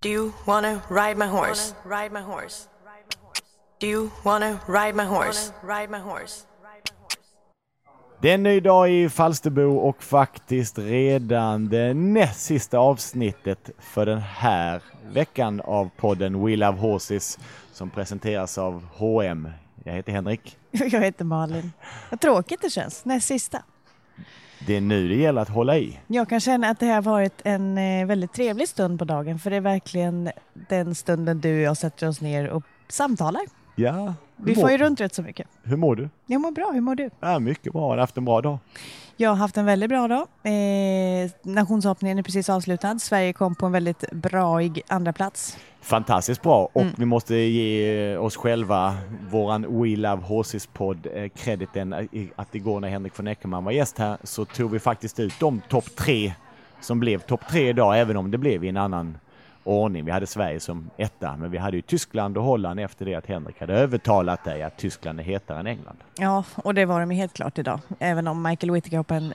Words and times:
Do 0.00 0.08
you 0.08 0.32
wanna 0.46 0.80
ride 0.88 1.16
my 1.16 1.26
horse? 1.26 1.74
Ride 1.84 2.12
my 2.12 2.20
horse. 2.20 2.68
Do 3.80 3.86
you 3.86 4.10
wanna 4.24 4.60
ride 4.68 4.94
my 4.94 5.04
horse? 5.04 5.52
Ride 5.62 5.90
my 5.90 5.98
horse. 5.98 6.44
Det 8.20 8.30
är 8.30 8.34
en 8.34 8.42
ny 8.42 8.60
dag 8.60 8.90
i 8.90 9.08
Falsterbo 9.08 9.76
och 9.76 10.02
faktiskt 10.02 10.78
redan 10.78 11.68
det 11.68 11.94
näst 11.94 12.40
sista 12.40 12.78
avsnittet 12.78 13.70
för 13.78 14.06
den 14.06 14.18
här 14.18 14.82
veckan 15.12 15.60
av 15.60 15.90
podden 15.96 16.46
We 16.46 16.56
Love 16.56 16.78
Horses 16.78 17.38
som 17.72 17.90
presenteras 17.90 18.58
av 18.58 18.84
H&M. 18.94 19.48
Jag 19.84 19.92
heter 19.92 20.12
Henrik. 20.12 20.56
Jag 20.70 21.00
heter 21.00 21.24
Malin. 21.24 21.72
Vad 22.10 22.20
tråkigt 22.20 22.60
det 22.62 22.70
känns, 22.70 23.04
näst 23.04 23.26
sista. 23.26 23.62
Det 24.66 24.76
är 24.76 24.80
nu 24.80 25.08
det 25.08 25.14
gäller 25.14 25.40
att 25.40 25.48
hålla 25.48 25.78
i. 25.78 25.98
Jag 26.06 26.28
kan 26.28 26.40
känna 26.40 26.68
att 26.68 26.80
det 26.80 26.86
har 26.86 27.02
varit 27.02 27.40
en 27.44 27.78
eh, 27.78 28.06
väldigt 28.06 28.32
trevlig 28.32 28.68
stund 28.68 28.98
på 28.98 29.04
dagen 29.04 29.38
för 29.38 29.50
det 29.50 29.56
är 29.56 29.60
verkligen 29.60 30.30
den 30.68 30.94
stunden 30.94 31.40
du 31.40 31.56
och 31.56 31.62
jag 31.62 31.76
sätter 31.76 32.08
oss 32.08 32.20
ner 32.20 32.48
och 32.48 32.62
samtalar. 32.88 33.57
Ja. 33.78 34.14
Vi 34.36 34.54
får 34.54 34.70
ju 34.70 34.78
runt 34.78 35.00
rätt 35.00 35.14
så 35.14 35.22
mycket. 35.22 35.46
hur 35.62 35.76
mår 35.76 35.96
du? 35.96 36.08
Jag 36.26 36.40
mår 36.40 36.50
bra, 36.50 36.70
hur 36.74 36.80
mår 36.80 36.94
du? 36.94 37.10
Ja, 37.20 37.38
mycket 37.38 37.72
bra. 37.72 37.88
Har 37.88 37.98
haft 37.98 38.16
en 38.16 38.24
bra 38.24 38.40
dag. 38.40 38.58
Jag 39.16 39.30
har 39.30 39.36
haft 39.36 39.56
en 39.56 39.64
väldigt 39.66 39.88
bra 39.88 40.08
dag. 40.08 40.26
Eh, 40.42 41.30
nationshoppningen 41.42 42.18
är 42.18 42.22
precis 42.22 42.48
avslutad. 42.50 42.98
Sverige 42.98 43.32
kom 43.32 43.54
på 43.54 43.66
en 43.66 43.72
väldigt 43.72 44.04
braig 44.12 44.80
andra 44.88 45.12
plats. 45.12 45.58
Fantastiskt 45.80 46.42
bra 46.42 46.68
och 46.72 46.82
Mm. 46.82 46.94
vi 46.98 47.04
måste 47.04 47.34
ge 47.34 48.16
oss 48.16 48.36
själva, 48.36 48.96
våran 49.30 49.82
We 49.82 49.96
Love 49.96 50.22
Horses-podd, 50.22 51.06
eh, 51.14 51.28
crediten 51.28 51.92
i- 52.12 52.30
att 52.36 52.54
igår 52.54 52.80
när 52.80 52.88
Henrik 52.88 53.18
von 53.18 53.26
Eckermann 53.28 53.64
var 53.64 53.72
gäst 53.72 53.98
här 53.98 54.16
så 54.22 54.44
tog 54.44 54.70
vi 54.70 54.78
faktiskt 54.78 55.20
ut 55.20 55.34
de 55.40 55.60
topp 55.68 55.84
tre 55.96 56.32
som 56.80 57.00
blev 57.00 57.18
topp 57.20 57.40
tre 57.50 57.68
idag, 57.68 58.00
även 58.00 58.16
om 58.16 58.30
det 58.30 58.38
blev 58.38 58.64
i 58.64 58.68
en 58.68 58.76
annan 58.76 59.18
ordning. 59.68 60.04
Vi 60.04 60.10
hade 60.10 60.26
Sverige 60.26 60.60
som 60.60 60.90
etta, 60.96 61.36
men 61.36 61.50
vi 61.50 61.58
hade 61.58 61.76
ju 61.76 61.82
Tyskland 61.82 62.38
och 62.38 62.44
Holland 62.44 62.80
efter 62.80 63.04
det 63.04 63.14
att 63.14 63.26
Henrik 63.26 63.60
hade 63.60 63.74
övertalat 63.74 64.44
dig 64.44 64.62
att 64.62 64.76
Tyskland 64.76 65.20
är 65.20 65.24
hetare 65.24 65.60
än 65.60 65.66
England. 65.66 65.96
Ja, 66.18 66.44
och 66.56 66.74
det 66.74 66.84
var 66.84 67.00
de 67.00 67.10
helt 67.10 67.32
klart 67.32 67.58
idag. 67.58 67.80
Även 67.98 68.28
om 68.28 68.42
Michael 68.42 68.70
Whittaker 68.70 68.96
hoppade 68.96 69.20
en 69.20 69.32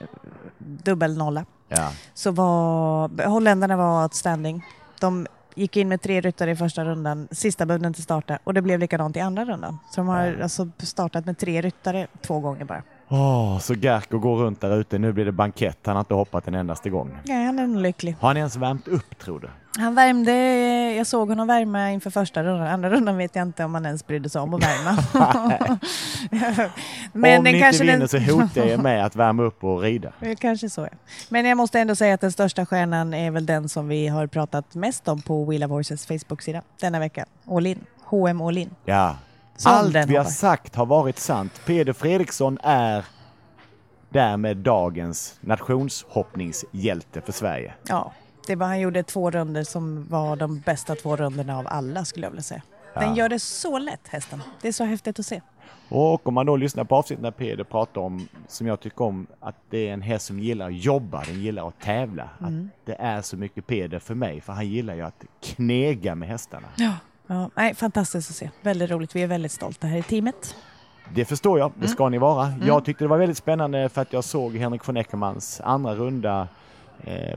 dubbel 0.57 1.17
nolla 1.17 1.45
Ja, 1.67 1.91
så 2.13 2.31
var 2.31 3.25
holländarna 3.27 3.77
var 3.77 4.03
outstanding. 4.03 4.65
De 4.99 5.27
gick 5.55 5.77
in 5.77 5.89
med 5.89 6.01
tre 6.01 6.21
ryttare 6.21 6.51
i 6.51 6.55
första 6.55 6.85
rundan, 6.85 7.27
sista 7.31 7.65
bunden 7.65 7.93
till 7.93 8.03
starta 8.03 8.39
och 8.43 8.53
det 8.53 8.61
blev 8.61 8.79
likadant 8.79 9.17
i 9.17 9.19
andra 9.19 9.45
rundan. 9.45 9.79
Så 9.91 10.01
de 10.01 10.07
har 10.07 10.39
alltså 10.43 10.69
startat 10.77 11.25
med 11.25 11.37
tre 11.37 11.61
ryttare 11.61 12.07
två 12.21 12.39
gånger 12.39 12.65
bara. 12.65 12.83
Åh, 13.09 13.59
så 13.59 13.73
Gerko 13.73 14.19
går 14.19 14.35
runt 14.37 14.61
där 14.61 14.77
ute. 14.77 14.99
Nu 14.99 15.13
blir 15.13 15.25
det 15.25 15.31
bankett. 15.31 15.79
Han 15.85 15.95
har 15.95 16.01
inte 16.01 16.13
hoppat 16.13 16.47
en 16.47 16.55
endaste 16.55 16.89
gång. 16.89 17.17
Ja, 17.23 17.35
han 17.35 17.59
är 17.59 17.67
nog 17.67 17.81
lycklig. 17.81 18.15
Har 18.19 18.27
han 18.27 18.37
ens 18.37 18.55
värmt 18.55 18.87
upp, 18.87 19.19
tror 19.19 19.39
du? 19.39 19.49
Han 19.77 19.95
värmde, 19.95 20.31
jag 20.93 21.07
såg 21.07 21.29
honom 21.29 21.47
värma 21.47 21.91
inför 21.91 22.09
första 22.09 22.43
rundan. 22.43 22.67
Andra 22.67 22.89
rundan 22.89 23.17
vet 23.17 23.35
jag 23.35 23.41
inte 23.47 23.63
om 23.65 23.73
han 23.73 23.85
ens 23.85 24.07
brydde 24.07 24.29
sig 24.29 24.41
om 24.41 24.53
att 24.53 24.63
värma. 24.63 24.97
Om 27.13 27.21
den 27.21 27.43
ni 27.43 27.49
inte 27.49 27.77
vinner 27.83 27.97
den- 27.99 28.07
så 28.07 28.17
hotar 28.19 28.65
jag 28.65 28.83
med 28.83 29.05
att 29.05 29.15
värma 29.15 29.43
upp 29.43 29.63
och 29.63 29.81
rida. 29.81 30.11
Det 30.19 30.35
Kanske 30.35 30.69
så, 30.69 30.81
ja. 30.81 30.97
Men 31.29 31.45
jag 31.45 31.57
måste 31.57 31.79
ändå 31.79 31.95
säga 31.95 32.13
att 32.13 32.21
den 32.21 32.31
största 32.31 32.65
stjärnan 32.65 33.13
är 33.13 33.31
väl 33.31 33.45
den 33.45 33.69
som 33.69 33.87
vi 33.87 34.07
har 34.07 34.27
pratat 34.27 34.75
mest 34.75 35.07
om 35.07 35.21
på 35.21 35.45
Wheel 35.45 35.63
of 35.63 35.69
Horses 35.71 36.05
Facebook-sida 36.05 36.61
denna 36.79 36.99
vecka. 36.99 37.25
All 37.51 37.67
in. 37.67 37.79
H&M 38.03 38.41
All 38.41 38.57
in. 38.57 38.69
Ja. 38.85 39.17
Som 39.57 39.71
Allt 39.71 39.95
vi 39.95 40.15
har. 40.15 40.23
sagt 40.25 40.75
har 40.75 40.85
varit 40.85 41.19
sant. 41.19 41.61
Peder 41.65 41.93
Fredriksson 41.93 42.57
är 42.63 43.05
därmed 44.09 44.57
dagens 44.57 45.35
nationshoppningshjälte 45.41 47.21
för 47.21 47.31
Sverige. 47.31 47.73
Ja, 47.87 48.11
det 48.47 48.55
var, 48.55 48.67
han 48.67 48.79
gjorde 48.79 49.03
två 49.03 49.31
runder 49.31 49.63
som 49.63 50.07
var 50.09 50.35
de 50.35 50.59
bästa 50.59 50.95
två 50.95 51.15
runderna 51.15 51.57
av 51.57 51.67
alla 51.69 52.05
skulle 52.05 52.25
jag 52.25 52.31
vilja 52.31 52.43
säga. 52.43 52.61
Den 52.93 53.09
Ja. 53.09 53.15
gör 53.15 53.29
det 53.29 53.39
så 53.39 53.77
lätt 53.79 54.07
hästen. 54.07 54.41
Det 54.61 54.67
är 54.67 54.71
så 54.71 54.83
häftigt 54.83 55.19
att 55.19 55.25
se. 55.25 55.41
Och 55.89 56.27
om 56.27 56.33
man 56.33 56.45
då 56.45 56.55
lyssnar 56.55 56.83
på 56.83 56.95
avsnittet 56.95 57.23
när 57.23 57.31
Peder 57.31 57.63
pratar 57.63 58.01
om, 58.01 58.27
som 58.47 58.67
jag 58.67 58.79
tycker 58.79 59.01
om, 59.01 59.27
att 59.39 59.55
det 59.69 59.89
är 59.89 59.93
en 59.93 60.01
häst 60.01 60.25
som 60.25 60.39
gillar 60.39 60.67
att 60.67 60.75
jobba, 60.83 61.23
den 61.27 61.41
gillar 61.41 61.67
att 61.67 61.79
tävla. 61.81 62.29
Mm. 62.41 62.69
Att 62.79 62.85
det 62.85 62.95
är 62.99 63.21
så 63.21 63.37
mycket 63.37 63.67
Peder 63.67 63.99
för 63.99 64.15
mig, 64.15 64.41
för 64.41 64.53
han 64.53 64.67
gillar 64.67 64.95
ju 64.95 65.01
att 65.01 65.23
knega 65.41 66.15
med 66.15 66.29
hästarna. 66.29 66.67
Ja. 66.77 66.91
Ja, 67.27 67.49
nej, 67.55 67.75
fantastiskt 67.75 68.29
att 68.29 68.35
se. 68.35 68.49
Väldigt 68.61 68.89
roligt. 68.91 69.15
Vi 69.15 69.21
är 69.23 69.27
väldigt 69.27 69.51
stolta 69.51 69.87
här 69.87 69.97
i 69.97 70.03
teamet. 70.03 70.55
Det 71.13 71.25
förstår 71.25 71.59
jag, 71.59 71.67
Mm. 71.69 71.81
det 71.81 71.87
ska 71.87 72.09
ni 72.09 72.17
vara. 72.17 72.53
Jag 72.65 72.85
tyckte 72.85 73.03
det 73.03 73.07
var 73.07 73.17
väldigt 73.17 73.37
spännande 73.37 73.89
för 73.89 74.01
att 74.01 74.13
jag 74.13 74.23
såg 74.23 74.55
Henrik 74.55 74.87
von 74.87 74.97
Eckermans 74.97 75.61
andra 75.63 75.95
runda 75.95 76.47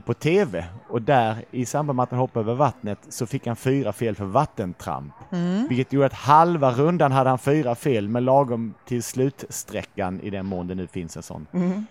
på 0.05 0.13
TV 0.13 0.65
och 0.89 1.01
där 1.01 1.45
i 1.51 1.65
samband 1.65 1.95
med 1.95 2.03
att 2.03 2.11
han 2.11 2.19
hoppade 2.19 2.43
över 2.43 2.55
vattnet 2.55 2.99
så 3.09 3.25
fick 3.25 3.47
han 3.47 3.55
fyra 3.55 3.93
fel 3.93 4.15
för 4.15 4.25
vattentramp. 4.25 5.13
Mm. 5.31 5.67
Vilket 5.67 5.93
gjorde 5.93 6.05
att 6.05 6.13
halva 6.13 6.71
rundan 6.71 7.11
hade 7.11 7.29
han 7.29 7.39
fyra 7.39 7.75
fel 7.75 8.09
men 8.09 8.25
lagom 8.25 8.73
till 8.85 9.03
slutsträckan 9.03 10.21
i 10.21 10.29
den 10.29 10.45
mån 10.45 10.67
det 10.67 10.75
nu 10.75 10.87
finns 10.87 11.17
en 11.17 11.23
sån. 11.23 11.47
Mm. 11.53 11.85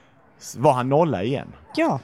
Var 0.57 0.73
han 0.73 0.89
nolla 0.89 1.23
igen. 1.23 1.53
Ja, 1.77 2.01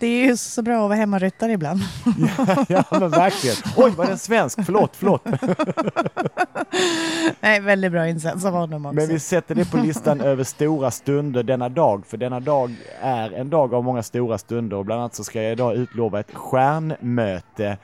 det 0.00 0.06
är 0.06 0.26
ju 0.26 0.36
så 0.36 0.62
bra 0.62 0.74
att 0.74 0.88
vara 0.88 0.94
hemmaryttare 0.94 1.52
ibland. 1.52 1.80
ja 2.68 2.84
men 2.90 3.10
verkligen. 3.10 3.56
Oj 3.76 3.90
var 3.90 4.06
den 4.06 4.18
svensk? 4.18 4.58
Förlåt, 4.64 4.96
förlåt. 4.96 5.24
nej, 7.40 7.60
väldigt 7.60 7.92
bra 7.92 8.08
insats 8.08 8.44
av 8.44 8.52
honom 8.52 8.86
också. 8.86 8.94
Men 8.94 9.08
vi 9.08 9.18
sätter 9.18 9.54
det 9.54 9.70
på 9.70 9.76
listan 9.76 10.20
över 10.30 10.44
stora 10.44 10.90
stunder 10.90 11.42
denna 11.42 11.68
dag, 11.68 12.06
för 12.06 12.16
denna 12.16 12.40
dag 12.40 12.74
är 13.00 13.32
en 13.32 13.50
dag 13.50 13.74
av 13.74 13.84
många 13.84 14.02
stora 14.02 14.38
stunder 14.38 14.76
och 14.76 14.84
bland 14.84 15.00
annat 15.00 15.14
så 15.14 15.24
ska 15.24 15.42
jag 15.42 15.52
idag 15.52 15.76
utlova 15.76 16.20
ett 16.20 16.34
stjärnmöte 16.34 17.78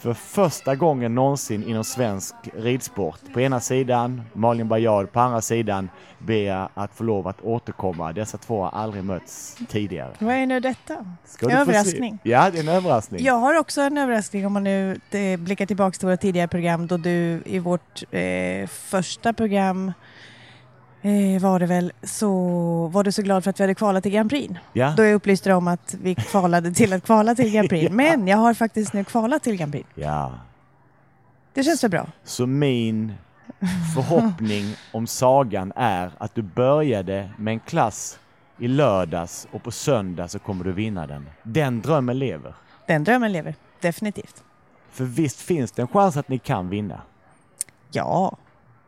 för 0.00 0.14
första 0.14 0.74
gången 0.74 1.14
någonsin 1.14 1.68
inom 1.68 1.84
svensk 1.84 2.34
ridsport. 2.54 3.20
På 3.32 3.40
ena 3.40 3.60
sidan 3.60 4.22
Malin 4.32 4.68
Bajard, 4.68 5.12
på 5.12 5.20
andra 5.20 5.40
sidan 5.40 5.90
ber 6.18 6.34
jag 6.34 6.68
att 6.74 6.94
få 6.94 7.04
lov 7.04 7.28
att 7.28 7.40
återkomma. 7.40 8.12
Dessa 8.12 8.38
två 8.38 8.62
har 8.62 8.70
aldrig 8.70 9.04
mötts 9.04 9.58
tidigare. 9.68 10.10
Vad 10.18 10.34
är 10.34 10.46
nu 10.46 10.60
detta? 10.60 11.16
Ska? 11.24 11.50
Överraskning. 11.50 12.18
Ja, 12.22 12.50
det 12.50 12.58
är 12.58 12.62
en 12.62 12.68
överraskning. 12.68 13.24
Jag 13.24 13.34
har 13.34 13.58
också 13.58 13.80
en 13.80 13.98
överraskning 13.98 14.46
om 14.46 14.52
man 14.52 14.64
nu 14.64 15.00
eh, 15.10 15.40
blickar 15.40 15.66
tillbaka 15.66 15.98
till 15.98 16.06
våra 16.06 16.16
tidigare 16.16 16.48
program 16.48 16.86
då 16.86 16.96
du 16.96 17.42
i 17.44 17.58
vårt 17.58 18.02
eh, 18.10 18.66
första 18.68 19.32
program 19.32 19.92
eh, 21.02 21.40
var 21.42 21.58
det 21.60 21.66
väl 21.66 21.92
så 22.02 22.30
var 22.86 23.04
du 23.04 23.12
så 23.12 23.22
glad 23.22 23.44
för 23.44 23.50
att 23.50 23.60
vi 23.60 23.64
hade 23.64 23.74
kvalat 23.74 24.02
till 24.02 24.12
Grand 24.12 24.30
Prix. 24.30 24.54
Ja. 24.72 24.94
Då 24.96 25.04
jag 25.04 25.14
upplyste 25.14 25.54
om 25.54 25.68
att 25.68 25.94
vi 26.02 26.14
kvalade 26.14 26.72
till 26.72 26.92
att 26.92 27.04
kvala 27.04 27.34
till 27.34 27.52
Grand 27.52 27.68
Prix. 27.68 27.84
Ja. 27.90 27.94
Men 27.94 28.28
jag 28.28 28.36
har 28.36 28.54
faktiskt 28.54 28.92
nu 28.92 29.04
kvalat 29.04 29.42
till 29.42 29.56
Grand 29.56 29.72
Prix. 29.72 29.88
ja. 29.94 30.32
Det 31.54 31.62
känns 31.64 31.84
väl 31.84 31.90
bra? 31.90 32.06
Så 32.24 32.46
min 32.46 33.14
förhoppning 33.94 34.74
om 34.92 35.06
sagan 35.06 35.72
är 35.76 36.10
att 36.18 36.34
du 36.34 36.42
började 36.42 37.30
med 37.38 37.52
en 37.52 37.60
klass 37.60 38.18
i 38.58 38.68
lördags 38.68 39.48
och 39.52 39.62
på 39.62 39.70
söndag 39.70 40.28
så 40.28 40.38
kommer 40.38 40.64
du 40.64 40.72
vinna 40.72 41.06
den. 41.06 41.28
Den 41.42 41.80
drömmen 41.80 42.18
lever. 42.18 42.54
Den 42.86 43.04
drömmen 43.04 43.32
lever. 43.32 43.54
Definitivt. 43.80 44.42
För 44.90 45.04
visst 45.04 45.40
finns 45.40 45.72
det 45.72 45.82
en 45.82 45.88
chans 45.88 46.16
att 46.16 46.28
ni 46.28 46.38
kan 46.38 46.68
vinna? 46.68 47.00
Ja, 47.90 48.36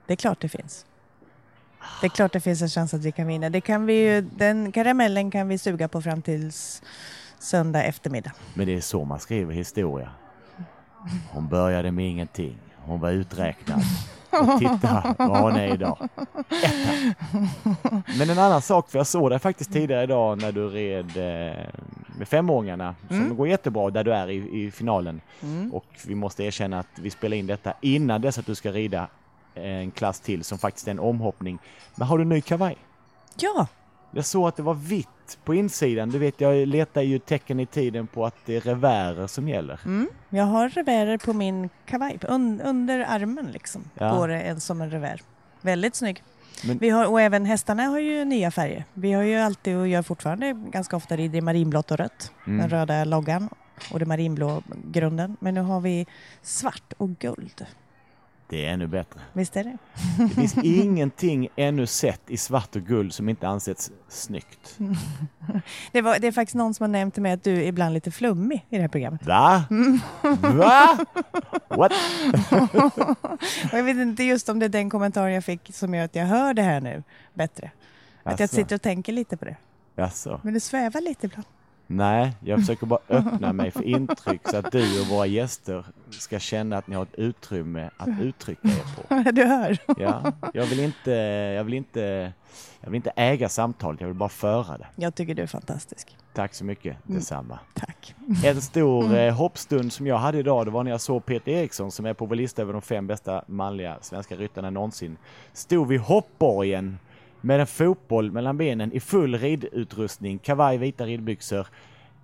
det 0.07 0.13
är 0.13 0.17
klart 0.17 0.41
det 0.41 0.49
finns. 0.49 0.87
Det 2.01 2.07
är 2.07 2.11
klart 2.11 2.33
det 2.33 2.41
finns 2.41 2.63
en 2.63 2.69
chans 2.69 2.95
att 2.95 3.05
vi 3.05 3.13
kan 3.13 3.27
vinna. 3.27 3.51
Det 3.51 3.61
kan 3.61 3.87
vi 3.87 3.95
ju, 3.95 4.21
den 4.21 4.73
karamellen 4.73 5.31
kan 5.31 5.49
vi 5.49 5.59
suga 5.59 5.89
på 5.89 6.03
fram 6.03 6.23
tills 6.23 6.83
söndag 7.39 7.85
eftermiddag. 7.85 8.33
Men 8.55 8.67
det 8.67 8.75
är 8.75 8.81
så 8.81 9.05
man 9.05 9.21
skriver 9.21 9.55
historia. 9.55 10.11
Hon 11.31 11.49
började 11.49 11.93
med 11.93 12.09
ingenting. 12.09 12.59
Hon 12.77 13.01
var 13.01 13.11
uträknad. 13.11 13.81
Och 14.31 14.59
titta 14.59 15.15
vad 15.19 15.41
hon 15.41 15.57
är 15.57 15.75
idag. 15.75 16.09
Etta. 16.49 18.03
Men 18.19 18.31
en 18.31 18.39
annan 18.39 18.63
sak, 18.63 18.91
för 18.91 18.99
jag 18.99 19.07
såg 19.07 19.31
dig 19.31 19.39
faktiskt 19.39 19.73
tidigare 19.73 20.03
idag 20.03 20.43
när 20.43 20.53
du 20.53 20.69
red 20.69 21.17
eh, 21.17 21.67
med 22.19 22.29
femåringarna 22.29 22.95
som 23.09 23.37
går 23.37 23.49
jättebra 23.49 23.91
där 23.91 24.05
du 24.05 24.15
är 24.15 24.31
i, 24.31 24.65
i 24.65 24.71
finalen. 24.71 25.21
Och 25.73 25.87
vi 26.07 26.15
måste 26.15 26.45
erkänna 26.45 26.79
att 26.79 26.99
vi 26.99 27.11
spelar 27.11 27.37
in 27.37 27.47
detta 27.47 27.75
innan 27.81 28.21
dess 28.21 28.39
att 28.39 28.47
du 28.47 28.55
ska 28.55 28.73
rida 28.73 29.09
en 29.55 29.91
klass 29.91 30.21
till 30.21 30.45
som 30.45 30.59
faktiskt 30.59 30.87
är 30.87 30.91
en 30.91 30.99
omhoppning. 30.99 31.59
Men 31.95 32.09
har 32.09 32.19
du 32.19 32.25
ny 32.25 32.41
kavaj? 32.41 32.77
Ja, 33.37 33.67
Jag 34.11 34.25
såg 34.25 34.49
att 34.49 34.57
det 34.57 34.63
var 34.63 34.75
vitt 34.75 35.39
på 35.45 35.55
insidan. 35.55 36.11
Du 36.11 36.19
vet, 36.19 36.41
jag 36.41 36.69
letar 36.69 37.03
ju 37.03 37.19
tecken 37.19 37.61
i 37.61 37.67
tiden 37.67 38.07
på 38.07 38.27
att 38.27 38.35
det 38.47 38.57
är 38.57 38.61
revärer 38.61 39.27
som 39.27 39.49
gäller. 39.49 39.81
mm. 39.85 40.09
jag 40.29 40.45
har 40.45 40.69
revärer 40.69 41.19
på 41.19 41.33
min 41.33 41.69
kavaj. 41.87 42.19
Un, 42.29 42.61
under 42.61 43.01
armen 43.09 43.47
liksom 43.53 43.85
Ja. 43.95 44.15
går 44.17 44.29
det 44.29 44.41
en, 44.41 44.61
som 44.61 44.81
en 44.81 44.91
revär. 44.91 45.21
Väldigt 45.61 45.95
snygg. 45.95 46.23
Men- 46.67 46.79
Vi 46.79 46.91
har, 46.91 47.07
och 47.11 47.21
även 47.21 47.45
hästarna 47.45 47.83
har 47.83 47.99
ju 47.99 48.25
nya 48.25 48.51
färger. 48.51 48.85
Vi 48.95 49.13
har 49.13 49.23
ju 49.23 49.37
alltid 49.37 49.77
och 49.77 49.89
gör 49.89 50.03
fortfarande 50.03 50.53
ganska 50.53 50.97
ofta 50.97 51.17
i 51.17 51.29
det 51.29 51.41
marinblått 51.41 51.91
och 51.91 51.97
rött. 51.99 52.33
Mm. 52.47 52.59
Den 52.59 52.69
röda 52.71 53.05
loggan 53.05 53.49
och 53.93 53.99
det 53.99 54.07
marinblå 54.07 54.63
grunden. 54.85 55.37
Men 55.41 55.55
nu 55.55 55.61
har 55.61 55.81
vi 55.81 56.07
svart 56.43 56.93
och 56.99 57.11
guld. 57.19 57.67
Det 58.53 58.67
är 58.67 58.73
ännu 58.73 58.87
bättre. 58.87 59.21
Visst 59.33 59.57
är 59.57 59.65
det? 59.65 59.79
Det 60.19 60.29
finns 60.29 60.57
ingenting 60.63 61.49
ännu 61.57 61.87
sett 61.87 62.21
i 62.31 62.37
svart 62.37 62.77
och 62.77 62.83
guld 62.83 63.15
som 63.15 63.29
inte 63.29 63.49
ansetts 63.49 63.91
snyggt. 64.09 64.79
Det, 65.93 66.01
var, 66.01 66.19
det 66.19 66.27
är 66.27 66.33
faktiskt 66.33 66.55
någon 66.55 66.75
som 66.75 66.85
har 66.85 66.89
nämnt 66.89 67.15
till 67.15 67.23
mig 67.23 67.33
att 67.33 67.45
du 67.45 67.53
är 67.53 67.67
ibland 67.67 67.95
lite 67.95 68.11
flummig 68.11 68.67
i 68.71 68.77
det 68.77 68.81
här 68.81 68.89
programmet. 68.89 69.27
Va? 69.27 69.65
Va? 70.41 70.99
What? 71.69 71.93
Och 72.53 73.37
jag 73.73 73.83
vet 73.83 73.97
inte 73.97 74.25
just 74.25 74.49
om 74.49 74.59
det 74.59 74.67
är 74.67 74.69
den 74.69 74.91
kommentaren 74.91 75.33
jag 75.33 75.45
fick 75.45 75.75
som 75.75 75.95
gör 75.95 76.05
att 76.05 76.15
jag 76.15 76.27
hör 76.27 76.55
det 76.55 76.63
här 76.63 76.81
nu 76.81 77.03
bättre. 77.35 77.71
Att 78.23 78.41
jag 78.41 78.47
Jaså? 78.47 78.55
sitter 78.57 78.75
och 78.75 78.83
tänker 78.83 79.13
lite 79.13 79.37
på 79.37 79.45
det. 79.45 79.57
Jaså? 79.97 80.41
Men 80.43 80.55
det 80.55 80.61
svävar 80.61 81.01
lite 81.01 81.27
ibland. 81.27 81.47
Nej, 81.97 82.33
jag 82.41 82.61
försöker 82.61 82.87
bara 82.87 83.01
öppna 83.09 83.53
mig 83.53 83.71
för 83.71 83.83
intryck 83.83 84.49
så 84.49 84.57
att 84.57 84.73
du 84.73 85.01
och 85.01 85.07
våra 85.07 85.27
gäster 85.27 85.85
ska 86.11 86.39
känna 86.39 86.77
att 86.77 86.87
ni 86.87 86.97
har 86.97 87.03
ett 87.03 87.15
utrymme 87.15 87.91
att 87.97 88.09
uttrycka 88.21 88.69
er 88.69 88.97
på. 88.97 89.31
Du 89.33 89.45
hör. 89.45 89.79
Ja, 89.97 90.33
jag 90.55 90.67
vill 90.67 90.81
inte, 90.81 91.11
jag 91.57 91.65
vill 91.65 91.75
inte, 91.75 92.33
jag 92.81 92.91
vill 92.91 92.97
inte 92.97 93.13
äga 93.17 93.49
samtalet, 93.49 94.01
jag 94.01 94.09
vill 94.09 94.17
bara 94.17 94.29
föra 94.29 94.79
det. 94.79 94.87
Jag 94.97 95.15
tycker 95.15 95.35
du 95.35 95.43
är 95.43 95.47
fantastisk. 95.47 96.17
Tack 96.35 96.55
så 96.55 96.65
mycket, 96.65 96.97
detsamma. 97.05 97.59
Tack. 97.75 98.15
En 98.45 98.63
stor 98.63 99.17
eh, 99.17 99.35
hoppstund 99.35 99.93
som 99.93 100.07
jag 100.07 100.19
hade 100.19 100.39
idag, 100.39 100.67
det 100.67 100.71
var 100.71 100.85
när 100.85 100.91
jag 100.91 101.01
såg 101.01 101.25
Peter 101.27 101.53
Eriksson 101.53 101.91
som 101.91 102.07
är 102.07 102.15
på 102.15 102.27
vår 102.27 102.37
lista 102.37 102.63
över 102.63 102.73
de 102.73 102.83
fem 102.83 103.07
bästa 103.07 103.45
manliga 103.47 103.97
svenska 104.01 104.37
ryttarna 104.37 104.71
någonsin. 104.71 105.17
Stod 105.53 105.89
vid 105.89 106.01
hoppborgen 106.01 106.99
med 107.43 107.61
en 107.61 107.67
fotboll 107.67 108.31
mellan 108.31 108.57
benen 108.57 108.93
i 108.93 109.01
full 109.01 109.39
ridutrustning, 109.39 110.39
kavaj, 110.39 110.79
vita 110.79 111.07
ridbyxor, 111.07 111.67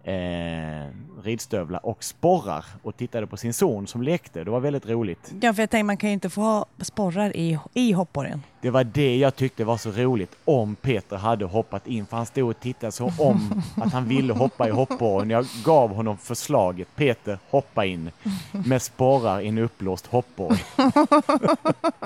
eh, 0.05 0.88
ridstövlar 1.23 1.87
och 1.87 2.05
sporrar 2.05 2.65
och 2.82 2.97
tittade 2.97 3.26
på 3.26 3.37
sin 3.37 3.55
son 3.55 3.87
som 3.87 4.03
lekte. 4.03 4.44
Det 4.44 4.50
var 4.50 4.61
väldigt 4.61 4.87
roligt. 4.87 5.32
Ja, 5.41 5.55
för 5.55 5.62
jag 5.62 5.70
tänkte 5.70 5.85
man 5.85 5.97
kan 5.97 6.11
ju 6.11 6.15
inte 6.15 6.31
få 6.31 6.41
ha 6.41 6.67
sporrar 6.81 7.37
i, 7.37 7.59
i 7.75 7.93
hoppborgen. 7.93 8.43
Det 8.61 8.70
var 8.70 8.85
det 8.85 9.17
jag 9.17 9.37
tyckte 9.37 9.65
var 9.65 9.76
så 9.76 9.91
roligt 9.91 10.37
om 10.44 10.75
Peter 10.75 11.17
hade 11.17 11.44
hoppat 11.44 11.87
in 11.87 12.06
för 12.06 12.17
han 12.17 12.26
stod 12.26 12.50
och 12.50 12.61
tittade 12.61 12.93
så 12.93 13.12
om 13.19 13.62
att 13.76 13.93
han 13.93 14.09
ville 14.09 14.32
hoppa 14.32 14.69
i 14.69 14.71
hoppborgen. 14.71 15.31
Jag 15.31 15.47
gav 15.64 15.94
honom 15.94 16.19
förslaget 16.19 16.88
Peter 16.97 17.38
hoppa 17.50 17.85
in 17.85 18.11
med 18.67 18.82
sporrar 18.82 19.41
i 19.41 19.49
en 19.49 19.59
uppblåst 19.59 20.06
hoppborg. 20.06 20.59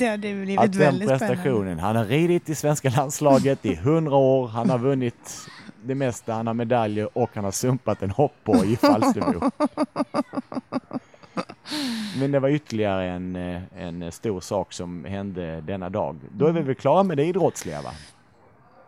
Det 0.00 0.08
hade 0.08 0.34
blivit 0.34 0.58
Att 0.60 0.72
den 0.72 0.80
väldigt 0.80 1.08
spännande. 1.08 1.26
prestationen. 1.36 1.78
Han 1.78 1.96
har 1.96 2.04
ridit 2.04 2.48
i 2.48 2.54
svenska 2.54 2.90
landslaget 2.90 3.66
i 3.66 3.74
hundra 3.74 4.16
år. 4.16 4.48
Han 4.48 4.70
har 4.70 4.78
vunnit 4.78 5.38
det 5.84 5.94
mesta. 5.94 6.32
Han 6.34 6.46
har 6.46 6.54
medaljer 6.54 7.18
och 7.18 7.30
han 7.34 7.44
har 7.44 7.50
sumpat 7.50 8.02
en 8.02 8.10
hoppborg 8.10 8.72
i 8.72 8.76
Falsterbo. 8.76 9.50
Men 12.18 12.32
det 12.32 12.40
var 12.40 12.48
ytterligare 12.48 13.04
en, 13.04 13.36
eh, 13.36 13.62
en 13.76 14.12
stor 14.12 14.40
sak 14.40 14.72
som 14.72 15.04
hände 15.04 15.60
denna 15.60 15.88
dag. 15.88 16.16
Då 16.32 16.46
är 16.46 16.52
vi 16.52 16.60
väl 16.60 16.74
klara 16.74 17.02
med 17.02 17.16
det 17.16 17.24
idrottsliga 17.24 17.82
va? 17.82 17.90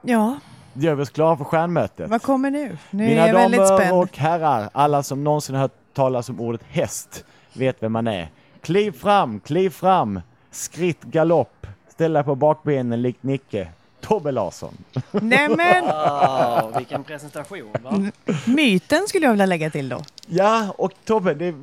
Ja, 0.03 0.37
Gör 0.75 0.95
vi 0.95 1.03
oss 1.03 1.11
klara 1.11 1.37
för 1.37 1.45
stjärnmötet? 1.45 2.11
vad 2.11 2.23
kommer 2.23 2.51
nu? 2.51 2.79
Nu 2.91 3.05
är 3.05 3.09
Mina 3.09 3.33
väldigt 3.33 3.61
damer 3.61 3.95
och 3.95 4.17
herrar, 4.19 4.71
alla 4.73 5.03
som 5.03 5.25
någonsin 5.25 5.55
har 5.55 5.63
hört 5.63 5.73
talas 5.95 6.29
om 6.29 6.41
ordet 6.41 6.61
häst 6.69 7.25
vet 7.53 7.83
vem 7.83 7.93
man 7.93 8.07
är. 8.07 8.29
Kliv 8.61 8.93
fram, 8.93 9.41
kliv 9.41 9.71
fram, 9.71 10.21
skritt 10.53 11.03
galopp, 11.03 11.67
ställ 11.89 12.13
dig 12.13 12.25
på 12.25 12.35
bakbenen 12.35 13.03
likt 13.03 13.23
Nicke. 13.23 13.69
Tobbe 14.01 14.31
Larsson. 14.33 14.77
Nämen, 15.11 15.85
Wow, 15.85 16.75
vilken 16.77 17.05
presentation 17.05 17.71
va? 17.83 18.05
myten 18.47 19.09
skulle 19.09 19.27
jag 19.27 19.31
vilja 19.33 19.47
lägga 19.47 19.71
till 19.71 19.89
då. 19.89 20.01
Ja, 20.27 20.75
och 20.79 20.93
Tobbe, 21.05 21.35
det, 21.35 21.55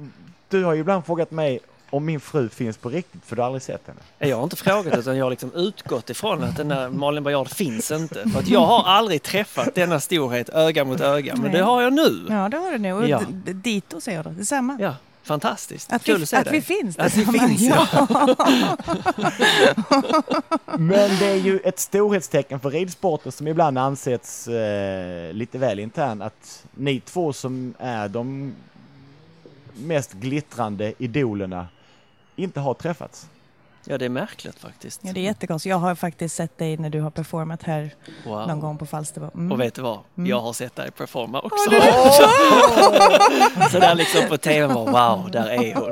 du 0.49 0.63
har 0.63 0.73
ju 0.73 0.79
ibland 0.79 1.05
frågat 1.05 1.31
mig 1.31 1.59
om 1.89 2.05
min 2.05 2.19
fru 2.19 2.49
finns 2.49 2.77
på 2.77 2.89
riktigt, 2.89 3.25
för 3.25 3.35
du 3.35 3.41
har 3.41 3.45
aldrig 3.47 3.61
sett 3.61 3.87
henne. 3.87 3.99
Jag 4.31 4.37
har 4.37 4.43
inte 4.43 4.55
frågat 4.55 4.97
utan 4.97 5.17
jag 5.17 5.25
har 5.25 5.29
liksom 5.29 5.51
utgått 5.55 6.09
ifrån 6.09 6.43
att 6.43 6.57
den 6.57 6.67
där 6.67 6.89
Malin 6.89 7.23
Baryard 7.23 7.49
finns 7.49 7.91
inte. 7.91 8.29
För 8.29 8.39
att 8.39 8.47
jag 8.47 8.65
har 8.65 8.83
aldrig 8.83 9.23
träffat 9.23 9.75
denna 9.75 9.99
storhet 9.99 10.49
öga 10.49 10.85
mot 10.85 11.01
öga, 11.01 11.33
men 11.35 11.43
Nej. 11.43 11.51
det 11.51 11.61
har 11.65 11.81
jag 11.81 11.93
nu. 11.93 12.25
Ja, 12.29 12.49
det 12.49 12.57
har 12.57 12.71
du 12.71 12.77
nu. 12.77 12.93
Och 12.93 13.07
Ja. 13.09 13.21
dito 13.45 14.01
säger 14.01 14.23
då, 14.23 14.29
detsamma. 14.29 14.77
Ja, 14.79 14.95
fantastiskt. 15.23 15.93
Att, 15.93 16.03
Kul 16.03 16.17
vi, 16.17 16.23
att 16.23 16.47
att 16.47 16.53
vi 16.53 16.61
finns. 16.61 16.97
Att 16.97 17.15
vi 17.15 17.25
finns, 17.25 17.61
ja. 17.61 17.87
Men 20.77 21.19
det 21.19 21.25
är 21.25 21.35
ju 21.35 21.59
ett 21.59 21.79
storhetstecken 21.79 22.59
för 22.59 22.71
ridsporten 22.71 23.31
som 23.31 23.47
ibland 23.47 23.77
ansetts 23.77 24.47
eh, 24.47 25.33
lite 25.33 25.57
väl 25.57 25.79
intern 25.79 26.21
att 26.21 26.65
ni 26.71 26.99
två 26.99 27.33
som 27.33 27.73
är 27.79 28.07
de 28.07 28.55
mest 29.73 30.13
glittrande 30.13 30.93
idolerna 30.97 31.67
inte 32.35 32.59
har 32.59 32.73
träffats. 32.73 33.27
Ja, 33.85 33.97
det 33.97 34.05
är 34.05 34.09
märkligt 34.09 34.59
faktiskt. 34.59 35.01
Ja, 35.03 35.13
det 35.13 35.19
är 35.19 35.23
jättekonstigt. 35.23 35.69
Jag 35.71 35.77
har 35.77 35.95
faktiskt 35.95 36.35
sett 36.35 36.57
dig 36.57 36.77
när 36.77 36.89
du 36.89 37.01
har 37.01 37.09
performat 37.09 37.63
här 37.63 37.93
Wow. 38.25 38.47
någon 38.47 38.59
gång 38.59 38.77
på 38.77 38.85
Falsterbo. 38.85 39.29
Mm. 39.33 39.51
Och 39.51 39.59
vet 39.59 39.73
du 39.75 39.81
vad? 39.81 39.99
Jag 40.15 40.41
har 40.41 40.53
sett 40.53 40.75
dig 40.75 40.91
performa 40.91 41.39
också. 41.39 41.69
det 41.69 41.81
Så 43.71 43.79
där 43.79 43.95
liksom 43.95 44.21
på 44.29 44.37
tv 44.37 44.73
var 44.73 44.85
wow, 44.85 45.31
där 45.31 45.49
är 45.49 45.75
hon. 45.75 45.91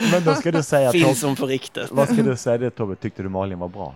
Men 0.12 0.24
då 0.24 0.34
ska 0.34 0.52
du 0.52 0.62
säga 0.62 0.92
Finns 0.92 1.22
hon 1.22 1.36
på 1.36 1.46
riktigt? 1.46 1.86
vad 1.90 2.08
ska 2.08 2.22
du 2.22 2.36
säga 2.36 2.58
det 2.58 2.70
Tobbe, 2.70 2.96
tyckte 2.96 3.22
du 3.22 3.28
Malin 3.28 3.58
var 3.58 3.68
bra? 3.68 3.94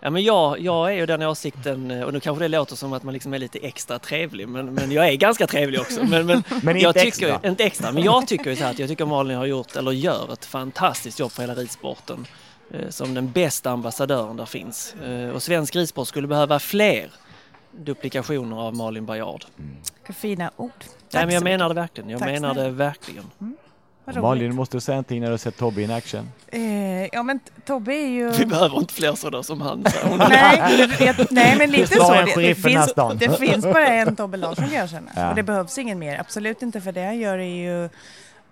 Ja, 0.00 0.10
men 0.10 0.22
jag, 0.22 0.60
jag 0.60 0.88
är 0.88 0.92
ju 0.96 1.06
den 1.06 1.22
åsikten, 1.22 2.02
och 2.04 2.12
nu 2.12 2.20
kanske 2.20 2.44
det 2.44 2.48
låter 2.48 2.76
som 2.76 2.92
att 2.92 3.02
man 3.02 3.14
liksom 3.14 3.34
är 3.34 3.38
lite 3.38 3.58
extra 3.58 3.98
trevlig, 3.98 4.48
men, 4.48 4.74
men 4.74 4.92
jag 4.92 5.08
är 5.08 5.14
ganska 5.14 5.46
trevlig 5.46 5.80
också. 5.80 6.04
Men, 6.04 6.26
men, 6.26 6.42
Men 6.62 6.76
inte 6.76 6.84
jag 6.84 6.94
tycker, 6.94 7.06
extra. 7.08 7.48
Inte 7.48 7.64
extra, 7.64 7.92
men 7.92 8.02
jag 8.02 8.26
tycker 8.26 8.50
ju 8.50 8.56
så 8.56 8.64
här 8.64 8.70
att 8.70 8.78
jag 8.78 8.88
tycker 8.88 9.04
Malin 9.06 9.36
har 9.36 9.46
gjort, 9.46 9.76
eller 9.76 9.92
gör 9.92 10.32
ett 10.32 10.44
fantastiskt 10.44 11.18
jobb 11.20 11.32
för 11.32 11.42
hela 11.42 11.54
ridsporten. 11.54 12.26
Eh, 12.70 12.88
som 12.88 13.14
den 13.14 13.32
bästa 13.32 13.70
ambassadören 13.70 14.36
där 14.36 14.46
finns. 14.46 14.94
Eh, 14.94 15.30
och 15.30 15.42
svensk 15.42 15.76
ridsport 15.76 16.08
skulle 16.08 16.26
behöva 16.26 16.58
fler 16.58 17.10
duplikationer 17.72 18.56
av 18.56 18.74
Malin 18.74 19.06
Baryard. 19.06 19.44
Vilka 19.56 20.12
fina 20.12 20.50
ord. 20.56 20.70
Tack 20.78 20.88
Nej, 21.12 21.26
men 21.26 21.34
jag 21.34 21.44
menar 21.44 21.68
det 21.68 21.74
verkligen. 21.74 22.10
Jag 22.10 22.20
Tack 22.20 22.28
menar 22.28 22.54
det 22.54 22.70
verkligen. 22.70 23.24
roligt. 24.06 24.22
Malin, 24.22 24.54
måste 24.54 24.76
du 24.76 24.80
säga 24.80 24.94
någonting 24.96 25.20
när 25.20 25.26
du 25.26 25.32
har 25.32 25.38
sett 25.38 25.56
Tobbe 25.56 25.82
in 25.82 25.90
action? 25.90 26.30
Eh, 26.46 26.60
ja, 27.06 27.22
men 27.22 27.40
Tobbe 27.66 27.94
är 27.94 28.08
ju... 28.08 28.30
Vi 28.30 28.46
behöver 28.46 28.78
inte 28.78 28.94
fler 28.94 29.14
sådana 29.14 29.42
som 29.42 29.60
han. 29.60 29.84
Nej, 30.18 30.88
jag, 31.00 31.26
nej, 31.30 31.58
men 31.58 31.70
lite 31.70 31.94
så. 31.96 32.12
Det, 32.12 32.24
det, 32.36 32.54
finns, 32.54 32.94
det 33.18 33.38
finns 33.38 33.64
bara 33.64 33.88
en 33.88 34.16
Tobbe 34.16 34.36
Larsson 34.36 34.72
jag 34.72 34.90
känna. 34.90 35.10
Ja. 35.16 35.28
Och 35.30 35.34
det 35.36 35.42
behövs 35.42 35.78
ingen 35.78 35.98
mer. 35.98 36.20
Absolut 36.20 36.62
inte, 36.62 36.80
för 36.80 36.92
det 36.92 37.04
han 37.04 37.18
gör 37.18 37.38
är 37.38 37.56
ju, 37.56 37.88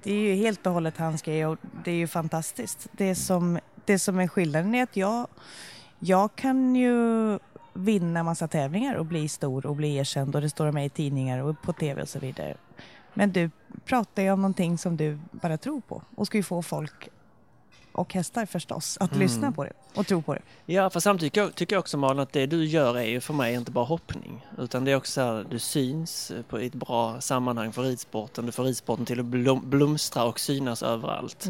det 0.03 0.13
är 0.13 0.19
ju 0.19 0.35
helt 0.35 0.67
och 0.67 0.73
hållet 0.73 0.99
hans 0.99 1.23
grej 1.23 1.47
och 1.47 1.59
det 1.85 1.91
är 1.91 1.95
ju 1.95 2.07
fantastiskt. 2.07 2.87
Det 2.93 3.15
som, 3.15 3.59
det 3.87 3.99
som 3.99 4.19
är 4.19 4.29
skillnaden 4.29 4.75
är 4.75 4.83
att 4.83 4.97
jag, 4.97 5.27
jag 5.99 6.37
kan 6.37 6.77
ju 6.77 7.39
vinna 7.75 8.23
massa 8.23 8.49
tävlingar 8.49 8.95
och 8.95 9.07
bli 9.07 9.29
stor 9.29 9.67
och 9.67 9.77
bli 9.77 9.97
erkänd 9.97 10.35
och 10.35 10.41
det 10.41 10.51
står 10.51 10.67
om 10.67 10.79
i 10.79 10.91
tidningar 10.91 11.43
och 11.43 11.63
på 11.63 11.73
tv 11.73 12.03
och 12.03 12.09
så 12.09 12.19
vidare. 12.19 12.57
Men 13.15 13.33
du 13.33 13.51
pratar 13.85 14.23
ju 14.23 14.31
om 14.31 14.43
någonting 14.43 14.79
som 14.79 14.97
du 14.97 15.19
bara 15.31 15.59
tror 15.59 15.81
på 15.81 16.03
och 16.15 16.27
ska 16.27 16.37
ju 16.37 16.43
få 16.43 16.63
folk 16.63 17.09
och 17.93 18.15
hästar 18.15 18.47
förstås 18.47 18.97
att 19.01 19.17
lyssna 19.17 19.53
på 19.53 19.65
det 19.65 19.73
och 19.95 20.07
tro 20.07 20.23
på 20.23 20.35
det. 20.35 20.43
Ja, 20.67 20.91
för 20.91 21.01
samtidigt 21.01 21.33
tycker 21.33 21.41
jag, 21.41 21.55
tycker 21.55 21.77
jag 21.77 21.81
också 21.81 21.99
Malin 21.99 22.21
att 22.21 22.33
det 22.33 22.47
du 22.47 22.65
gör 22.65 22.99
är 22.99 23.05
ju 23.05 23.21
för 23.21 23.35
mig 23.35 23.55
inte 23.55 23.71
bara 23.71 23.85
hoppning. 23.85 24.47
Utan 24.59 24.85
det 24.85 24.93
är 24.93 24.97
också 24.97 25.13
så 25.13 25.21
här, 25.21 25.47
du 25.51 25.59
syns 25.59 26.33
på 26.49 26.59
ett 26.59 26.75
bra 26.75 27.21
sammanhang 27.21 27.73
för 27.73 27.83
ridsporten. 27.83 28.47
Du 28.47 28.53
får 28.53 28.65
ridsporten 28.65 29.07
till 29.07 29.21
att 29.21 29.27
blom, 29.27 29.71
blomstra 29.71 30.25
och 30.25 30.41
synas 30.41 30.83
överallt. 30.83 31.47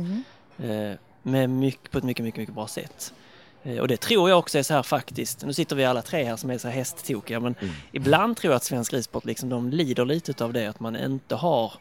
Eh, 0.59 0.99
med 1.27 1.51
mycket, 1.51 1.91
på 1.91 1.99
ett 1.99 2.05
mycket, 2.05 2.25
mycket, 2.25 2.39
mycket 2.39 2.55
bra 2.55 2.67
sätt. 2.67 3.13
Eh, 3.63 3.79
och 3.79 3.89
det 3.89 3.97
tror 3.97 4.31
jag 4.31 4.39
också 4.39 4.59
är 4.59 4.63
så 4.63 4.75
här 4.75 4.83
faktiskt. 4.83 5.45
Nu 5.45 5.53
sitter 5.53 5.77
vi 5.77 5.85
alla 5.85 6.03
tre 6.03 6.25
här 6.25 6.37
som 6.37 6.51
är 6.51 6.59
så 6.59 6.69
här 6.69 6.75
hästtokiga 6.75 7.41
men 7.41 7.55
ibland 7.93 8.37
tror 8.37 8.53
jag 8.53 8.57
att 8.57 8.65
svensk 8.65 8.93
ridsport 8.93 9.25
liksom 9.25 9.49
de 9.49 9.71
lider 9.71 10.05
lite 10.05 10.45
av 10.45 10.53
det 10.53 10.67
att 10.67 10.81
man 10.81 10.97
inte 10.97 11.35
har 11.35 11.73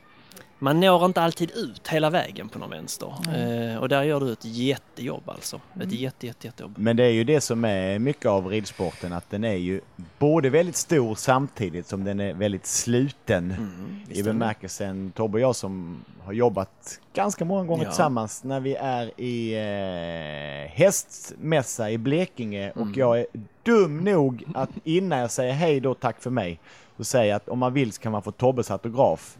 man 0.60 0.80
når 0.80 1.06
inte 1.06 1.22
alltid 1.22 1.52
ut 1.52 1.88
hela 1.88 2.10
vägen 2.10 2.50
på 2.50 2.60
någon 2.60 2.70
vänster. 2.70 3.14
Eh, 3.36 3.78
och 3.78 3.90
där 3.90 4.04
gör 4.04 4.20
du 4.20 4.32
ett 4.32 4.46
jättejobb 4.46 5.30
alltså. 5.30 5.62
Ett 5.82 5.92
jätte, 5.92 6.28
jätte, 6.28 6.48
jättejobb. 6.48 6.74
Men 6.78 6.98
det 6.98 7.04
är 7.04 7.10
ju 7.10 7.24
det 7.24 7.42
som 7.42 7.66
är 7.66 8.00
mycket 8.00 8.26
av 8.26 8.48
ridsporten, 8.48 9.14
att 9.14 9.30
den 9.30 9.44
är 9.44 9.54
ju 9.56 9.82
både 10.20 10.50
väldigt 10.50 10.76
stor 10.76 11.16
samtidigt 11.16 11.88
som 11.88 12.04
den 12.04 12.20
är 12.20 12.34
väldigt 12.34 12.66
sluten. 12.66 13.52
Mm, 13.52 14.00
I 14.10 14.24
bemärkelsen 14.24 15.12
Tobbe 15.16 15.34
och 15.38 15.42
jag 15.42 15.56
som 15.56 16.04
har 16.24 16.34
jobbat 16.34 17.00
ganska 17.14 17.46
många 17.46 17.64
gånger 17.64 17.84
Ja. 17.84 17.90
tillsammans 17.90 18.44
när 18.44 18.60
vi 18.60 18.76
är 18.76 19.22
i 19.22 19.54
eh, 19.56 20.72
hästmässa 20.72 21.92
i 21.92 21.98
Blekinge 21.98 22.72
Mm. 22.76 22.90
och 22.90 22.98
jag 22.98 23.20
är 23.20 23.26
dum 23.64 24.04
nog 24.04 24.44
att 24.56 24.70
innan 24.84 25.20
jag 25.20 25.32
säger 25.32 25.54
hej 25.54 25.80
då 25.80 25.94
tack 25.94 26.22
för 26.22 26.30
mig 26.30 26.60
så 26.98 27.04
säger 27.04 27.30
jag 27.30 27.36
att 27.36 27.50
om 27.50 27.60
man 27.60 27.74
vill 27.74 27.94
så 27.94 28.02
kan 28.02 28.12
man 28.12 28.22
få 28.22 28.32
Tobbes 28.32 28.72
autograf. 28.72 29.38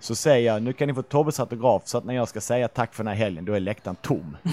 Så 0.00 0.14
säger 0.14 0.52
jag 0.52 0.62
nu 0.62 0.72
kan 0.72 0.88
ni 0.88 0.94
få 0.94 1.02
Tobbes 1.02 1.40
autograf 1.40 1.82
så 1.84 1.98
att 1.98 2.04
när 2.04 2.14
jag 2.14 2.28
ska 2.28 2.40
säga 2.40 2.68
tack 2.68 2.94
för 2.94 3.04
den 3.04 3.08
här 3.08 3.24
helgen 3.24 3.44
då 3.44 3.52
är 3.52 3.60
läktaren 3.60 3.96
tom. 3.96 4.36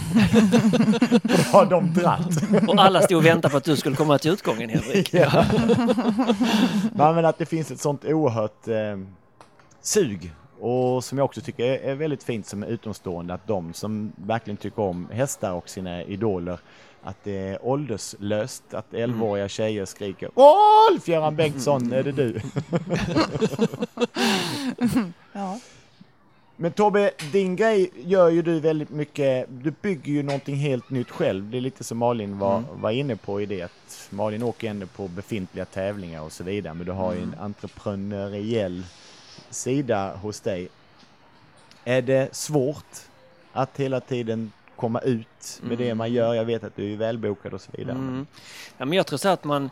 Då 1.23 1.57
har 1.57 1.65
de 1.65 1.93
dratt. 1.93 2.67
Och 2.67 2.83
alla 2.83 3.01
stod 3.01 3.17
och 3.17 3.25
väntade 3.25 3.51
på 3.51 3.57
att 3.57 3.63
du 3.63 3.75
skulle 3.75 3.95
komma 3.95 4.17
till 4.17 4.31
utgången 4.31 4.69
Henrik. 4.69 5.13
Nej, 6.93 7.13
men 7.13 7.25
att 7.25 7.37
det 7.37 7.45
finns 7.45 7.71
ett 7.71 7.79
sånt 7.79 8.05
oerhört 8.05 8.67
eh, 8.67 8.97
sug 9.81 10.33
Och 10.59 11.03
som 11.03 11.17
jag 11.17 11.25
också 11.25 11.41
tycker 11.41 11.65
är, 11.65 11.91
är 11.91 11.95
väldigt 11.95 12.23
fint 12.23 12.45
som 12.47 12.63
utomstående 12.63 13.33
att 13.33 13.47
de 13.47 13.73
som 13.73 14.11
verkligen 14.15 14.57
tycker 14.57 14.81
om 14.81 15.07
hästar 15.11 15.51
och 15.51 15.69
sina 15.69 16.03
idoler 16.03 16.59
att 17.07 17.23
det 17.23 17.37
är 17.37 17.65
ålderslöst, 17.65 18.73
att 18.73 18.91
11-åriga 18.91 19.47
tjejer 19.47 19.85
skriker 19.85 20.29
Rolf 20.35 21.07
Göran 21.07 21.35
Bengtsson, 21.35 21.93
är 21.93 22.03
det 22.03 22.11
du? 22.11 22.41
Ja. 25.33 25.59
Men 26.55 26.71
Tobbe, 26.71 27.11
din 27.31 27.55
grej 27.55 27.91
gör 27.95 28.29
ju 28.29 28.41
du 28.41 28.59
väldigt 28.59 28.89
mycket, 28.89 29.45
du 29.49 29.73
bygger 29.81 30.13
ju 30.13 30.23
någonting 30.23 30.55
helt 30.55 30.89
nytt 30.89 31.09
själv. 31.09 31.49
Det 31.51 31.57
är 31.57 31.61
lite 31.61 31.83
som 31.83 31.97
Malin 31.97 32.39
var, 32.39 32.63
var 32.73 32.91
inne 32.91 33.15
på 33.15 33.41
i 33.41 33.45
det 33.45 33.61
att 33.61 34.07
Malin 34.09 34.43
åker 34.43 34.69
ändå 34.69 34.85
på 34.87 35.07
befintliga 35.07 35.65
tävlingar 35.65 36.21
och 36.21 36.31
så 36.31 36.43
vidare, 36.43 36.73
men 36.73 36.85
du 36.85 36.91
har 36.91 37.13
ju 37.13 37.21
en 37.21 37.35
entreprenöriell 37.39 38.83
sida 39.49 40.15
hos 40.15 40.39
dig. 40.39 40.69
Är 41.83 42.01
det 42.01 42.35
svårt 42.35 42.95
att 43.53 43.79
hela 43.79 43.99
tiden 43.99 44.51
komma 44.77 44.99
ut 44.99 45.59
med 45.61 45.77
det 45.77 45.95
man 45.95 46.13
gör? 46.13 46.33
Jag 46.33 46.45
vet 46.45 46.63
att 46.63 46.75
du 46.75 46.93
är 46.93 46.97
välbokad 46.97 47.53
och 47.53 47.61
så 47.61 47.71
vidare. 47.73 47.95
Mm. 47.95 48.27
Ja, 48.77 48.85
men 48.85 48.97
jag 48.97 49.07
tror 49.07 49.17
så 49.17 49.29
att 49.29 49.43
man, 49.43 49.69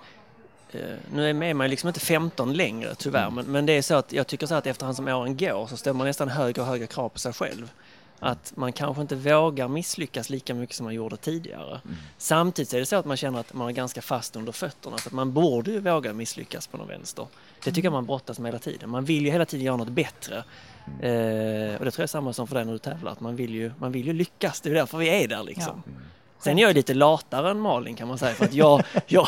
eh, 0.72 0.80
nu 1.14 1.30
är 1.30 1.54
mig 1.54 1.70
liksom 1.70 1.88
inte 1.88 2.00
15 2.00 2.54
längre 2.54 2.96
tyvärr, 2.96 3.30
men, 3.30 3.46
men 3.46 3.66
det 3.66 3.74
är 3.74 3.82
så 3.82 3.96
att 3.96 4.14
jag 4.14 4.28
tycker 4.28 4.48
så 4.48 4.56
att 4.56 4.68
efterhand 4.68 4.96
som 4.96 5.08
åren 5.08 5.38
går 5.38 5.68
så 5.68 5.78
ställer 5.78 5.98
man 5.98 6.08
nästan 6.08 6.30
högre 6.30 6.62
och 6.62 6.68
högre 6.68 6.88
krav 6.88 7.10
på 7.10 7.20
sig 7.20 7.34
själv. 7.34 7.72
Att 8.20 8.54
man 8.56 8.74
kanske 8.74 9.02
inte 9.02 9.16
vågar 9.16 9.68
misslyckas 9.68 10.30
lika 10.30 10.54
mycket 10.54 10.76
som 10.76 10.84
man 10.84 10.94
gjorde 10.94 11.18
tidigare. 11.18 11.82
Samtidigt 12.18 12.74
är 12.74 12.80
det 12.80 12.86
så 12.86 12.96
att 12.96 13.06
man 13.06 13.18
känner 13.18 13.40
att 13.40 13.54
man 13.54 13.68
är 13.68 13.72
ganska 13.72 14.02
fast 14.02 14.36
under 14.36 14.52
fötterna. 14.52 14.98
Så 14.98 15.10
att 15.10 15.14
man 15.14 15.34
borde 15.34 15.72
ju 15.72 15.80
våga 15.80 16.14
misslyckas 16.14 16.68
på 16.68 16.78
någon 16.78 16.88
vänster. 16.88 17.28
Det 17.64 17.72
tycker 17.72 17.84
jag 17.84 17.94
man 17.94 18.06
brottas 18.06 18.40
med 18.40 18.52
hela 18.52 18.60
tiden. 18.60 18.90
Man 18.90 19.06
vill 19.06 19.26
ju 19.26 19.32
hela 19.32 19.46
tiden 19.46 19.66
göra 19.66 19.78
något 19.78 19.90
bättre. 19.90 20.44
Eh, 20.86 21.76
och 21.78 21.86
det 21.86 21.92
tror 21.92 21.98
jag 21.98 22.04
är 22.04 22.08
samma 22.08 22.34
som 22.34 22.48
för 22.48 22.56
dig 22.56 22.66
när 22.66 22.74
du 22.74 22.80
tävlar. 22.80 23.12
Att 23.12 23.20
man, 23.20 23.36
vill 23.36 23.54
ju, 23.54 23.72
man 23.80 23.92
vill 23.92 24.08
ju 24.08 24.14
lyckas. 24.14 24.62
Det 24.62 24.70
är 24.70 24.74
därför 24.74 24.98
vi 24.98 25.24
är 25.24 25.28
där 25.28 25.44
liksom. 25.44 25.84
Sen 26.40 26.60
är 26.60 26.64
jag 26.64 26.76
lite 26.76 26.94
latare 26.94 27.52
än 27.52 27.60
Malin 27.60 27.96
kan 27.96 28.08
man 28.08 28.18
säga. 28.18 28.34
För 28.34 28.46
att 28.46 28.54
jag, 28.54 28.84
jag 29.08 29.28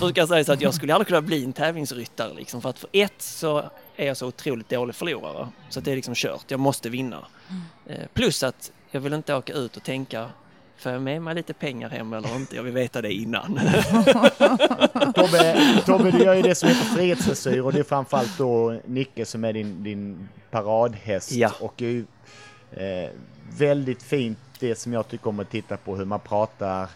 brukar 0.00 0.26
säga 0.26 0.44
så 0.44 0.52
att 0.52 0.60
jag 0.60 0.74
skulle 0.74 0.94
aldrig 0.94 1.08
kunna 1.08 1.22
bli 1.22 1.44
en 1.44 1.52
tävlingsryttare. 1.52 2.34
Liksom. 2.34 2.62
För 2.62 2.70
att 2.70 2.78
för 2.78 2.90
ett 2.92 3.22
så 3.22 3.70
är 3.98 4.06
jag 4.06 4.16
så 4.16 4.26
otroligt 4.26 4.68
dålig 4.68 4.94
förlorare. 4.94 5.48
Så 5.68 5.78
att 5.78 5.84
det 5.84 5.92
är 5.92 5.96
liksom 5.96 6.14
kört. 6.14 6.44
Jag 6.50 6.60
måste 6.60 6.90
vinna. 6.90 7.26
Eh, 7.86 8.06
plus 8.12 8.42
att 8.42 8.72
jag 8.90 9.00
vill 9.00 9.12
inte 9.12 9.34
åka 9.34 9.52
ut 9.52 9.76
och 9.76 9.82
tänka 9.82 10.30
Får 10.78 10.92
jag 10.92 11.02
med 11.02 11.22
mig 11.22 11.34
lite 11.34 11.54
pengar 11.54 11.88
hem 11.88 12.12
eller 12.12 12.36
inte? 12.36 12.56
Jag 12.56 12.62
vill 12.62 12.72
veta 12.72 13.02
det 13.02 13.12
innan. 13.12 13.54
Tobbe, 15.14 15.56
Tobbe, 15.86 16.10
du 16.10 16.24
gör 16.24 16.34
ju 16.34 16.42
det 16.42 16.54
som 16.54 16.68
heter 16.68 16.84
frihetsdressyr 16.84 17.60
och 17.60 17.72
det 17.72 17.78
är 17.78 17.84
framförallt 17.84 18.38
då 18.38 18.80
Nicke 18.84 19.24
som 19.24 19.44
är 19.44 19.52
din, 19.52 19.82
din 19.82 20.28
paradhäst. 20.50 21.32
Ja. 21.32 21.52
Och 21.60 21.74
det 21.76 21.86
är 21.86 21.90
ju, 21.90 22.04
eh, 22.72 23.10
väldigt 23.58 24.02
fint 24.02 24.38
det 24.58 24.74
som 24.74 24.92
jag 24.92 25.08
tycker 25.08 25.28
om 25.28 25.40
att 25.40 25.50
titta 25.50 25.76
på 25.76 25.96
hur 25.96 26.04
man 26.04 26.20
pratar 26.20 26.88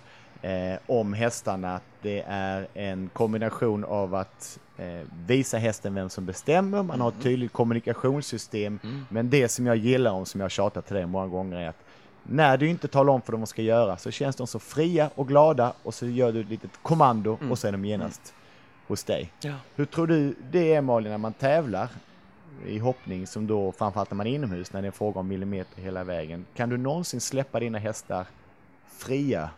eh, 0.42 0.78
om 0.86 1.12
hästarna. 1.12 1.74
Att 1.74 1.82
det 2.02 2.24
är 2.26 2.66
en 2.74 3.10
kombination 3.12 3.84
av 3.84 4.14
att 4.14 4.58
eh, 4.76 5.00
visa 5.26 5.58
hästen 5.58 5.94
vem 5.94 6.08
som 6.08 6.26
bestämmer, 6.26 6.82
man 6.82 7.00
har 7.00 7.08
ett 7.08 7.22
tydligt 7.22 7.52
kommunikationssystem. 7.52 8.78
Men 9.08 9.30
det 9.30 9.48
som 9.48 9.66
jag 9.66 9.76
gillar 9.76 10.10
om, 10.10 10.26
som 10.26 10.40
jag 10.40 10.44
har 10.44 10.50
tjatat 10.50 10.86
till 10.86 10.96
dig 10.96 11.06
många 11.06 11.26
gånger, 11.26 11.56
är 11.56 11.68
att 11.68 11.84
när 12.22 12.56
du 12.56 12.68
inte 12.68 12.88
talar 12.88 13.12
om 13.12 13.22
för 13.22 13.32
dem 13.32 13.40
vad 13.40 13.48
de 13.48 13.50
ska 13.50 13.62
göra 13.62 13.96
så 13.96 14.10
känns 14.10 14.36
de 14.36 14.46
så 14.46 14.58
fria 14.58 15.10
och 15.14 15.28
glada 15.28 15.72
och 15.82 15.94
så 15.94 16.06
gör 16.06 16.32
du 16.32 16.40
ett 16.40 16.48
litet 16.48 16.70
kommando 16.82 17.38
och 17.50 17.58
så 17.58 17.68
är 17.68 17.72
de 17.72 17.84
genast 17.84 18.34
hos 18.86 19.04
dig. 19.04 19.32
ja. 19.40 19.54
Hur 19.74 19.84
tror 19.84 20.06
du 20.06 20.34
det 20.50 20.74
är 20.74 20.80
Malin 20.80 21.10
när 21.10 21.18
man 21.18 21.32
tävlar 21.32 21.88
i 22.66 22.78
hoppning 22.78 23.26
som 23.26 23.46
då 23.46 23.72
framförallt 23.72 24.10
när 24.10 24.16
man 24.16 24.26
är 24.26 24.30
inomhus 24.34 24.72
när 24.72 24.82
det 24.82 24.88
är 24.88 24.92
fråga 24.92 25.20
om 25.20 25.28
millimeter 25.28 25.82
hela 25.82 26.04
vägen. 26.04 26.44
Kan 26.54 26.68
du 26.68 26.76
någonsin 26.76 27.20
släppa 27.20 27.60
dina 27.60 27.78
hästar 27.78 28.26
fria 28.86 29.50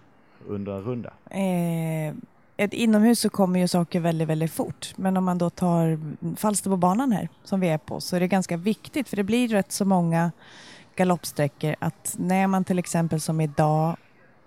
under 0.49 0.73
en 0.73 0.83
runda? 0.83 1.13
Eh, 1.31 2.15
ett 2.57 2.73
inomhus 2.73 3.21
så 3.21 3.31
kommer 3.31 3.61
ju 3.61 3.69
saker 3.69 4.01
väldigt, 4.01 4.29
väldigt 4.29 4.53
fort. 4.53 4.93
Men 4.97 5.17
om 5.17 5.25
man 5.25 5.39
då 5.39 5.51
tar 5.51 5.99
Falsterbobanan 6.37 7.13
här 7.13 7.29
som 7.45 7.61
vi 7.61 7.69
är 7.69 7.79
på 7.79 8.01
så 8.01 8.17
är 8.17 8.21
det 8.21 8.29
ganska 8.29 8.57
viktigt 8.57 9.09
för 9.09 9.17
det 9.17 9.25
blir 9.25 9.49
rätt 9.49 9.73
så 9.73 9.85
många 9.85 10.33
galoppsträckor 10.97 11.77
att 11.79 12.17
när 12.19 12.47
man 12.47 12.65
till 12.65 12.79
exempel 12.79 13.21
som 13.21 13.41
idag 13.41 13.97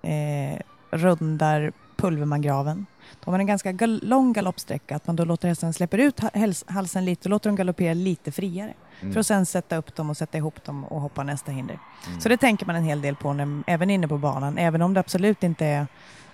eh, 0.01 0.60
rundar 0.91 1.72
Pulvermangraven 1.97 2.85
då 3.19 3.25
har 3.25 3.31
man 3.31 3.39
en 3.39 3.47
ganska 3.47 3.71
gal- 3.71 3.99
lång 4.03 4.33
galoppsträcka 4.33 4.95
att 4.95 5.07
man 5.07 5.15
då 5.15 5.25
låter 5.25 5.47
hästen 5.47 5.73
släpper 5.73 5.97
ut 5.97 6.19
halsen 6.67 7.05
lite 7.05 7.25
och 7.25 7.29
låter 7.29 7.49
dem 7.49 7.55
galoppera 7.55 7.93
lite 7.93 8.31
friare 8.31 8.73
för 9.13 9.19
att 9.19 9.27
sen 9.27 9.45
sätta 9.45 9.77
upp 9.77 9.95
dem 9.95 10.09
och 10.09 10.17
sätta 10.17 10.37
ihop 10.37 10.63
dem 10.63 10.83
och 10.83 11.01
hoppa 11.01 11.23
nästa 11.23 11.51
hinder. 11.51 11.79
Så 12.19 12.29
det 12.29 12.37
tänker 12.37 12.65
man 12.65 12.75
en 12.75 12.83
hel 12.83 13.01
del 13.01 13.15
på 13.15 13.33
när, 13.33 13.63
även 13.67 13.89
inne 13.89 14.07
på 14.07 14.17
banan 14.17 14.57
även 14.57 14.81
om 14.81 14.93
det 14.93 14.99
absolut 14.99 15.43
inte 15.43 15.65
är 15.65 15.87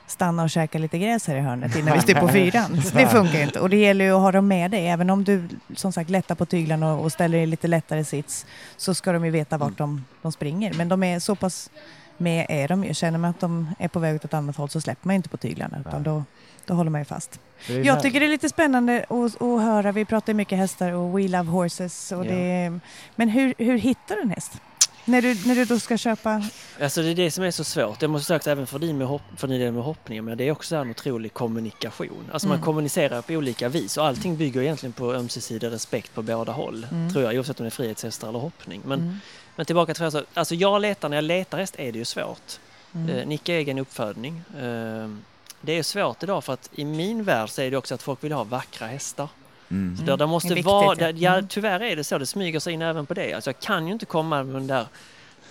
stanna 0.08 0.44
och 0.44 0.50
käka 0.50 0.78
lite 0.80 0.98
gräs 1.00 1.28
här 1.28 1.36
i 1.36 1.40
hörnet 1.40 1.76
innan 1.76 1.94
vi 1.94 2.02
styr 2.02 2.16
på 2.16 2.28
fyran. 2.28 2.82
Så 2.82 2.98
det 2.98 3.08
funkar 3.08 3.42
inte. 3.44 3.60
Och 3.60 3.70
det 3.70 3.78
gäller 3.78 4.06
ju 4.06 4.12
att 4.12 4.22
ha 4.22 4.32
dem 4.32 4.48
med 4.48 4.72
dig. 4.72 4.88
Även 4.88 5.10
om 5.10 5.24
du 5.24 5.50
som 5.76 5.92
sagt 5.92 6.10
lättar 6.10 6.36
på 6.36 6.46
tyglarna 6.46 6.94
och, 6.94 7.04
och 7.04 7.12
ställer 7.12 7.38
dig 7.38 7.44
i 7.44 7.48
lite 7.48 7.68
lättare 7.68 8.04
sits 8.06 8.46
så 8.78 8.94
ska 8.96 9.12
de 9.12 9.26
ju 9.26 9.32
veta 9.32 9.58
vart 9.58 9.78
de, 9.78 10.06
de 10.22 10.32
springer. 10.32 10.74
Men 10.74 10.90
de 10.90 11.04
är 11.04 11.20
så 11.20 11.36
pass 11.36 11.70
med 12.20 12.46
är 12.50 12.68
de 12.68 12.84
ju. 12.84 12.94
Känner 12.94 13.18
man 13.20 13.30
att 13.30 13.40
de 13.40 13.76
är 13.80 13.88
på 13.88 14.00
väg 14.00 14.16
åt 14.16 14.26
ett 14.26 14.34
annat 14.34 14.56
håll 14.56 14.70
så 14.70 14.82
släpper 14.82 15.08
man 15.08 15.16
inte 15.16 15.30
på 15.30 15.38
tyglarna 15.38 15.78
utan 15.88 16.04
då, 16.04 16.24
då 16.66 16.74
håller 16.74 16.92
man 16.92 17.02
ju 17.02 17.06
fast. 17.06 17.40
Jag 17.84 18.02
tycker 18.02 18.20
det 18.20 18.26
är 18.26 18.30
lite 18.30 18.50
spännande 18.50 19.06
att, 19.10 19.42
att 19.42 19.62
höra. 19.62 19.92
Vi 19.92 20.06
pratar 20.06 20.34
mycket 20.34 20.58
hästar 20.58 20.92
och 20.92 21.20
we 21.20 21.28
love 21.28 21.50
horses. 21.50 22.12
Och 22.12 22.26
Ja. 22.26 22.32
det, 22.32 22.80
men 23.16 23.30
hur, 23.30 23.54
hur 23.58 23.78
hittar 23.78 24.16
du 24.16 24.22
en 24.22 24.30
häst? 24.30 24.52
När 25.06 25.22
du, 25.22 25.36
när 25.46 25.56
du 25.56 25.66
då 25.66 25.80
ska 25.80 25.98
köpa... 25.98 26.44
Alltså 26.82 27.02
det 27.02 27.10
är 27.10 27.16
det 27.16 27.32
som 27.32 27.44
är 27.44 27.52
så 27.52 27.64
svårt. 27.64 28.02
Jag 28.02 28.12
måste 28.12 28.28
sagt 28.28 28.48
även 28.48 28.68
för 28.68 28.80
din, 28.80 28.98
med 28.98 29.08
hopp, 29.08 29.22
för 29.38 29.48
din 29.48 29.74
med 29.74 29.84
hoppningen, 29.84 30.26
men 30.26 30.38
det 30.38 30.48
är 30.48 30.52
också 30.52 30.76
en 30.76 30.90
otrolig 30.90 31.34
kommunikation. 31.34 32.30
Alltså 32.32 32.48
man 32.48 32.62
kommunicerar 32.62 33.22
på 33.22 33.34
olika 33.34 33.70
vis 33.70 33.98
och 33.98 34.06
allting 34.06 34.38
bygger 34.38 34.62
egentligen 34.62 34.94
på 34.94 35.14
ömsesidig 35.14 35.72
respekt 35.72 36.14
på 36.16 36.22
båda 36.22 36.52
håll. 36.52 36.88
Tror 37.12 37.24
jag, 37.24 37.36
oavsett 37.36 37.60
om 37.60 37.64
det 37.64 37.68
är 37.68 37.72
frihetshästar 37.72 38.30
eller 38.30 38.40
hoppning. 38.40 38.82
Men, 38.86 39.20
men 39.56 39.66
tillbaka 39.66 39.94
till 39.94 40.04
alltså, 40.04 40.26
alltså 40.34 40.56
jag 40.56 40.82
letar, 40.82 41.10
när 41.10 41.18
jag 41.18 41.24
letar 41.24 41.58
häst 41.58 41.76
är 41.78 41.92
det 41.92 41.98
ju 41.98 42.06
svårt. 42.06 42.60
Eh, 43.10 43.28
Nicke 43.28 43.54
är 43.54 43.58
egen 43.58 43.80
uppfödning. 43.80 44.42
Eh, 44.58 45.10
det 45.62 45.78
är 45.78 45.84
svårt 45.84 46.24
idag 46.24 46.44
för 46.44 46.54
att 46.54 46.70
i 46.76 46.86
min 46.86 47.24
värld 47.24 47.50
så 47.50 47.62
är 47.62 47.72
det 47.72 47.78
också 47.78 47.96
att 47.96 48.02
folk 48.02 48.24
vill 48.24 48.32
ha 48.32 48.44
vackra 48.44 48.88
hästar. 48.88 49.28
Mm. 49.72 49.98
Så 49.98 50.04
där, 50.04 50.18
där 50.18 50.26
måste 50.28 50.50
Det 50.50 50.56
viktigt, 50.56 50.66
vara, 50.66 50.96
där, 50.96 51.14
ja, 51.18 51.34
Mm. 51.34 51.48
tyvärr 51.48 51.80
är 51.84 51.96
det 51.96 52.04
så, 52.04 52.18
det 52.18 52.26
smyger 52.26 52.60
sig 52.60 52.74
in 52.74 52.82
även 52.82 53.06
på 53.06 53.14
det. 53.14 53.34
Alltså 53.34 53.50
jag 53.50 53.60
kan 53.60 53.88
ju 53.88 53.94
inte 53.94 54.06
komma 54.06 54.44
med 54.44 54.56
den 54.56 54.68
där 54.68 54.86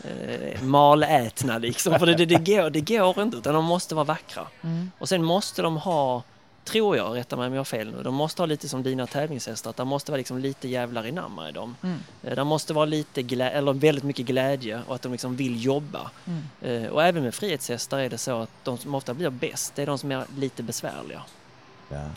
eh, 0.04 0.62
malätna 0.62 1.58
liksom, 1.58 1.98
för 1.98 2.06
det, 2.06 2.14
det, 2.14 2.26
det, 2.26 2.54
går, 2.56 2.70
det 2.70 2.80
går 2.80 3.22
inte, 3.22 3.36
utan 3.36 3.54
de 3.54 3.64
måste 3.64 3.94
vara 3.94 4.04
vackra. 4.04 4.46
Mm. 4.62 4.90
Och 4.98 5.08
sen 5.08 5.24
måste 5.24 5.62
de 5.62 5.76
ha, 5.76 6.22
tror 6.64 6.96
jag, 6.96 7.16
rätta 7.16 7.36
mig 7.36 7.46
om 7.46 7.52
jag 7.52 7.60
har 7.60 7.64
fel 7.64 7.90
nu, 7.96 8.02
de 8.02 8.14
måste 8.14 8.42
ha 8.42 8.46
lite 8.46 8.68
som 8.68 8.82
dina 8.82 9.06
tävlingshästar, 9.06 9.70
att 9.70 9.76
det 9.76 9.84
måste 9.84 10.10
vara 10.12 10.16
liksom 10.18 10.38
lite 10.38 10.68
jävlar 10.68 11.06
i 11.06 11.12
namn 11.12 11.46
i 11.48 11.52
dem. 11.52 11.76
Mm. 11.82 11.98
Eh, 12.22 12.34
Det 12.36 12.44
måste 12.44 12.72
vara 12.72 12.84
lite 12.84 13.22
glä- 13.22 13.50
eller 13.50 13.72
väldigt 13.72 14.04
mycket 14.04 14.26
glädje 14.26 14.82
och 14.86 14.94
att 14.94 15.02
de 15.02 15.12
liksom 15.12 15.36
vill 15.36 15.64
jobba. 15.64 16.10
Mm. 16.26 16.42
Eh, 16.84 16.90
Och 16.90 17.02
även 17.02 17.22
med 17.22 17.34
frihetshästar 17.34 17.98
är 17.98 18.10
det 18.10 18.18
så 18.18 18.38
att 18.42 18.50
de 18.64 18.78
som 18.78 18.94
ofta 18.94 19.14
blir 19.14 19.30
bäst, 19.30 19.74
det 19.74 19.82
är 19.82 19.86
de 19.86 19.98
som 19.98 20.12
är 20.12 20.24
lite 20.36 20.62
besvärliga. 20.62 21.22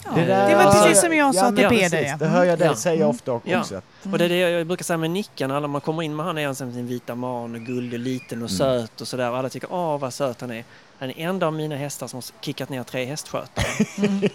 Ja. 0.05 0.11
det 0.15 0.55
var 0.55 0.71
precis 0.71 1.01
som 1.01 1.13
jag 1.13 1.35
sa 1.35 1.51
till 1.51 1.67
Peder, 1.67 2.01
ja. 2.01 2.17
Det 2.17 2.25
hör 2.25 2.43
jag 2.45 2.59
dig 2.59 2.67
Ja. 2.67 2.75
säga 2.75 3.07
ofta 3.07 3.31
också. 3.31 3.81
Och 4.11 4.17
det 4.17 4.25
är 4.25 4.29
det 4.29 4.37
jag 4.37 4.67
brukar 4.67 4.83
säga 4.83 4.97
med 4.97 5.11
Nickan, 5.11 5.51
alla 5.51 5.67
man 5.67 5.81
kommer 5.81 6.03
in 6.03 6.15
med 6.15 6.25
han 6.25 6.37
är 6.37 6.45
han 6.45 6.55
som 6.55 6.73
sin 6.73 6.87
vita 6.87 7.15
man 7.15 7.55
och 7.55 7.61
gullig, 7.61 7.99
liten 7.99 8.43
och 8.43 8.51
söt 8.51 9.01
och 9.01 9.07
sådär. 9.07 9.31
Och 9.31 9.37
alla 9.37 9.49
tycker 9.49 9.73
åh 9.73 9.97
vad 9.99 10.13
söt 10.13 10.41
han 10.41 10.51
är. 10.51 10.63
Han 10.99 11.09
är 11.09 11.19
en 11.19 11.43
av 11.43 11.53
mina 11.53 11.75
hästar 11.75 12.07
som 12.07 12.17
har 12.17 12.23
kickat 12.45 12.69
ner 12.69 12.83
tre 12.83 13.05
hästskötare. 13.05 13.65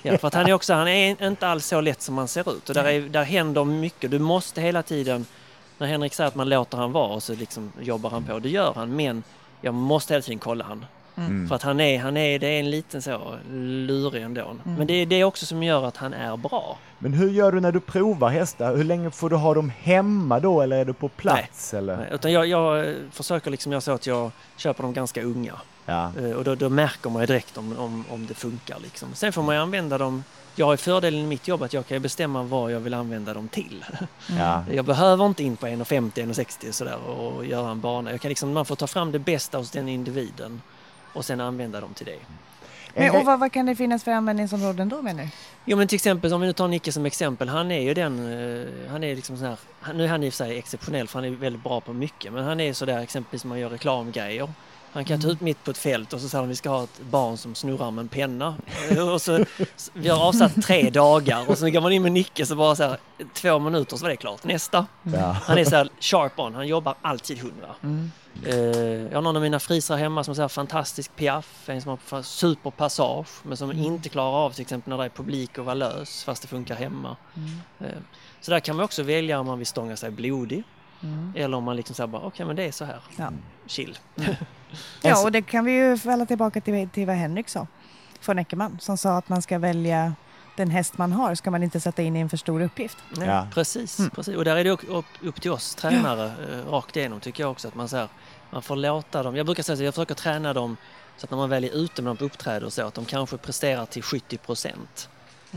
Ja, 0.02 0.18
för 0.18 0.28
att 0.28 0.35
han 0.35 0.47
är 0.47 0.52
också, 0.52 0.75
han 0.75 0.88
är 0.88 1.26
inte 1.26 1.49
alls 1.49 1.66
så 1.66 1.80
lätt 1.80 2.02
som 2.02 2.18
han 2.18 2.28
ser 2.28 2.52
ut. 2.56 2.68
Och 2.68 2.75
där, 2.75 2.85
är, 2.85 3.00
där 3.00 3.23
händer 3.25 3.64
mycket. 3.64 4.11
Du 4.11 4.18
måste 4.18 4.61
hela 4.61 4.82
tiden, 4.82 5.26
när 5.78 5.87
Henrik 5.87 6.14
säger 6.14 6.28
att 6.28 6.35
man 6.35 6.49
låter 6.49 6.78
han 6.78 6.92
vara 6.92 7.12
och 7.12 7.23
så 7.23 7.35
liksom 7.35 7.73
jobbar 7.80 8.11
han 8.11 8.25
på. 8.25 8.38
Det 8.38 8.49
gör 8.49 8.73
han, 8.75 8.97
men 8.97 9.23
jag 9.61 9.75
måste 9.75 10.14
hela 10.14 10.23
tiden 10.23 10.38
kolla 10.38 10.64
han. 10.64 10.85
Mm. 11.16 11.48
För 11.48 11.54
att 11.54 11.62
han 11.62 11.80
är, 11.80 11.98
han 11.98 12.16
är, 12.16 12.38
det 12.38 12.46
är 12.46 12.60
en 12.60 12.70
liten 12.70 13.02
så 13.02 13.34
lurig 13.52 14.22
ändå. 14.22 14.56
Men 14.64 14.86
det 14.86 14.94
är 14.94 15.06
det 15.06 15.24
också 15.24 15.46
som 15.46 15.62
gör 15.62 15.84
att 15.86 15.96
han 15.96 16.14
är 16.14 16.36
bra. 16.36 16.78
Men 16.98 17.12
hur 17.12 17.30
gör 17.30 17.52
du 17.52 17.60
när 17.60 17.72
du 17.72 17.80
provar 17.80 18.28
hästar? 18.28 18.76
Hur 18.76 18.84
länge 18.84 19.10
får 19.10 19.30
du 19.30 19.36
ha 19.36 19.54
dem 19.54 19.72
hemma 19.80 20.40
då 20.40 20.60
eller 20.60 20.76
är 20.76 20.84
du 20.84 20.92
på 20.92 21.08
plats? 21.08 21.74
Eller? 21.74 21.96
Nej, 21.96 22.06
Utan 22.12 22.32
jag, 22.32 22.46
jag 22.46 22.88
eh, 22.88 22.94
försöker 23.12 23.50
liksom 23.50 23.72
göra 23.72 23.80
så 23.80 23.92
att 23.92 24.06
jag 24.06 24.30
köper 24.56 24.82
dem 24.82 24.92
ganska 24.92 25.22
unga. 25.22 25.54
Ja. 25.86 26.12
Eh, 26.20 26.30
Och 26.30 26.44
då, 26.44 26.54
då 26.54 26.68
märker 26.68 27.10
man 27.10 27.22
ju 27.22 27.26
direkt 27.26 27.58
om, 27.58 27.78
om, 27.78 28.04
om 28.10 28.26
det 28.26 28.34
funkar. 28.34 28.78
Liksom. 28.82 29.08
Sen 29.14 29.32
får 29.32 29.42
man 29.42 29.54
ju 29.54 29.60
använda 29.60 29.98
dem. 29.98 30.24
Jag 30.56 30.66
har 30.66 30.72
ju 30.72 30.76
fördelen 30.76 31.20
i 31.20 31.26
mitt 31.26 31.48
jobb 31.48 31.62
att 31.62 31.72
jag 31.72 31.86
kan 31.86 32.02
bestämma 32.02 32.42
vad 32.42 32.72
jag 32.72 32.80
vill 32.80 32.94
använda 32.94 33.34
dem 33.34 33.48
till. 33.48 33.84
Ja. 34.38 34.64
Jag 34.72 34.84
behöver 34.84 35.26
inte 35.26 35.42
in 35.44 35.56
på 35.56 35.66
1,50, 35.66 36.10
1,60 36.12 36.72
sådär 36.72 36.96
och 37.06 37.46
göra 37.46 37.70
en 37.70 37.80
bana. 37.80 38.10
Jag 38.10 38.20
kan 38.20 38.28
liksom, 38.28 38.52
man 38.52 38.64
får 38.64 38.76
ta 38.76 38.86
fram 38.86 39.12
det 39.12 39.18
bästa 39.18 39.58
hos 39.58 39.70
den 39.70 39.88
individen 39.88 40.62
och 41.12 41.24
sen 41.24 41.40
använda 41.40 41.80
dem 41.80 41.94
till 41.94 42.06
det. 42.06 42.12
En 42.12 42.18
Men, 42.94 43.02
grej- 43.10 43.20
och 43.20 43.26
vad, 43.26 43.40
vad 43.40 43.52
kan 43.52 43.66
det 43.66 43.76
finnas 43.76 44.04
för 44.04 44.10
användningsområden 44.10 44.88
då 44.88 45.02
menar 45.02 45.22
du? 45.22 45.28
Jo 45.64 45.76
men 45.76 45.88
till 45.88 45.96
exempel 45.96 46.32
om 46.32 46.40
vi 46.40 46.46
nu 46.46 46.52
tar 46.52 46.68
Nicke 46.68 46.92
som 46.92 47.06
exempel. 47.06 47.48
Han 47.48 47.70
är 47.70 47.80
ju 47.80 47.94
den, 47.94 48.18
eh, 48.18 48.90
han 48.90 49.04
är 49.04 49.16
liksom 49.16 49.36
sån 49.36 49.46
här, 49.46 49.92
nu 49.94 50.04
är 50.04 50.08
han 50.08 50.22
i 50.22 50.28
och 50.28 50.32
för 50.32 50.44
sig 50.44 50.58
exceptionell 50.58 51.08
för 51.08 51.18
han 51.18 51.24
är 51.24 51.30
väldigt 51.36 51.62
bra 51.62 51.80
på 51.80 51.92
mycket. 51.92 52.32
Men 52.32 52.44
han 52.44 52.60
är 52.60 52.72
sådär 52.72 52.98
exempelvis 52.98 53.40
som 53.40 53.48
man 53.48 53.58
gör 53.58 53.68
reklamgrejer. 53.70 54.48
Han 54.92 55.04
kan 55.04 55.20
ta 55.20 55.28
ut 55.28 55.40
mitt 55.40 55.64
på 55.64 55.70
ett 55.70 55.78
fält 55.78 56.12
och 56.12 56.20
så 56.20 56.28
säger 56.28 56.42
han 56.42 56.49
vi 56.49 56.56
ska 56.56 56.70
ha 56.70 56.85
ett 56.85 57.00
barn 57.11 57.37
som 57.37 57.54
snurrar 57.54 57.90
med 57.90 58.02
en 58.02 58.09
penna. 58.09 58.54
Och 59.12 59.23
så, 59.23 59.44
vi 59.92 60.09
har 60.09 60.28
avsatt 60.28 60.62
tre 60.62 60.90
dagar 60.90 61.50
och 61.50 61.59
så 61.59 61.70
går 61.70 61.80
man 61.80 61.92
in 61.92 62.02
med 62.02 62.12
Nicke 62.12 62.47
så 62.47 62.56
bara 62.56 62.76
så 62.76 62.82
här, 62.82 62.99
två 63.35 63.59
minuter 63.59 63.97
så 63.97 64.02
var 64.04 64.11
det 64.11 64.16
klart. 64.16 64.44
Nästa. 64.44 64.87
Ja. 65.02 65.37
Han 65.42 65.59
är 65.59 65.64
så 65.64 65.76
här 65.76 65.88
sharp 66.00 66.38
on, 66.38 66.54
han 66.54 66.68
jobbar 66.68 66.94
alltid 67.02 67.38
hundra. 67.38 67.75
Mm. 67.82 68.11
Eh, 68.47 68.56
jag 69.02 69.14
har 69.14 69.23
någon 69.23 69.37
av 69.37 69.42
mina 69.42 69.61
frisar 69.61 69.97
hemma 69.97 70.25
som 70.25 70.38
här 70.38 70.49
fantastisk 70.49 71.16
piaff, 71.16 71.68
en 71.68 71.82
som 71.82 71.99
har 72.11 72.23
superpassage 72.23 73.28
men 73.42 73.56
som 73.56 73.73
inte 73.73 74.09
klarar 74.09 74.32
av 74.32 74.50
till 74.50 74.62
exempel 74.62 74.90
när 74.90 74.99
det 74.99 75.04
är 75.04 75.09
publik 75.09 75.59
och 75.59 75.64
vara 75.64 75.75
lös 75.75 76.25
fast 76.25 76.42
det 76.42 76.49
funkar 76.49 76.75
hemma. 76.75 77.16
Eh, 77.80 77.87
så 78.40 78.50
där 78.50 78.61
kan 78.61 78.76
man 78.76 78.85
också 78.85 79.02
välja 79.02 79.40
om 79.40 79.47
man 79.47 79.59
vill 79.59 79.66
stånga 79.66 79.97
sig 79.97 80.11
blodig 80.11 80.64
eller 81.35 81.57
om 81.57 81.64
man 81.64 81.76
liksom 81.76 81.95
säger 81.95 82.09
bara 82.09 82.23
okej 82.23 82.47
men 82.47 82.57
det 82.57 82.64
är 82.64 82.73
så 82.73 82.85
här, 82.85 83.00
Ja. 83.16 83.30
chill. 83.66 83.99
Ja, 85.02 85.25
och 85.25 85.33
det 85.33 85.42
kan 85.42 85.64
vi 85.64 85.73
ju 85.73 85.99
falla 85.99 86.26
tillbaka 86.26 86.61
till, 86.61 86.88
till 86.88 87.07
vad 87.07 87.16
Henrik 87.16 87.49
sa 87.49 87.66
från 88.21 88.38
Eckermann 88.38 88.78
som 88.80 88.97
sa 88.99 89.16
att 89.16 89.28
man 89.28 89.42
ska 89.42 89.59
välja 89.59 90.14
den 90.57 90.71
häst 90.71 90.99
man 90.99 91.12
har 91.12 91.35
ska 91.35 91.50
man 91.50 91.62
inte 91.62 91.80
sätta 91.80 92.02
in 92.02 92.16
i 92.16 92.21
en 92.21 92.28
för 92.28 92.37
stor 92.37 92.62
uppgift. 92.62 92.99
Ja, 93.16 93.25
Ja. 93.25 93.47
Precis, 93.54 94.00
precis, 94.14 94.37
och 94.37 94.45
där 94.45 94.57
är 94.57 94.64
det 94.64 94.71
upp, 94.71 95.40
till 95.40 95.50
oss 95.50 95.75
tränare 95.75 96.25
eh, 96.50 96.71
rakt 96.71 96.97
igenom 96.97 97.21
tycker 97.21 97.42
jag 97.42 97.50
också 97.50 97.69
att 97.69 97.75
man 97.75 97.88
säger 97.88 98.09
man 98.50 98.62
får 98.62 98.76
låta 98.76 99.23
dem, 99.23 99.37
jag 99.37 99.47
brukar 99.47 99.62
säga 99.62 99.76
så 99.76 99.83
jag 99.83 99.95
försöker 99.95 100.14
träna 100.14 100.52
dem 100.52 100.76
så 101.16 101.26
att 101.26 101.30
när 101.30 101.38
man 101.38 101.50
väl 101.50 101.64
är 101.64 101.71
ute 101.76 102.02
med 102.02 102.11
dem 102.11 102.16
på 102.16 102.25
uppträde 102.25 102.66
och 102.66 102.73
så 102.73 102.87
att 102.87 102.95
de 102.95 103.04
kanske 103.04 103.37
presterar 103.37 103.87
till 103.87 104.02
70 104.02 104.37
procent. 104.38 105.09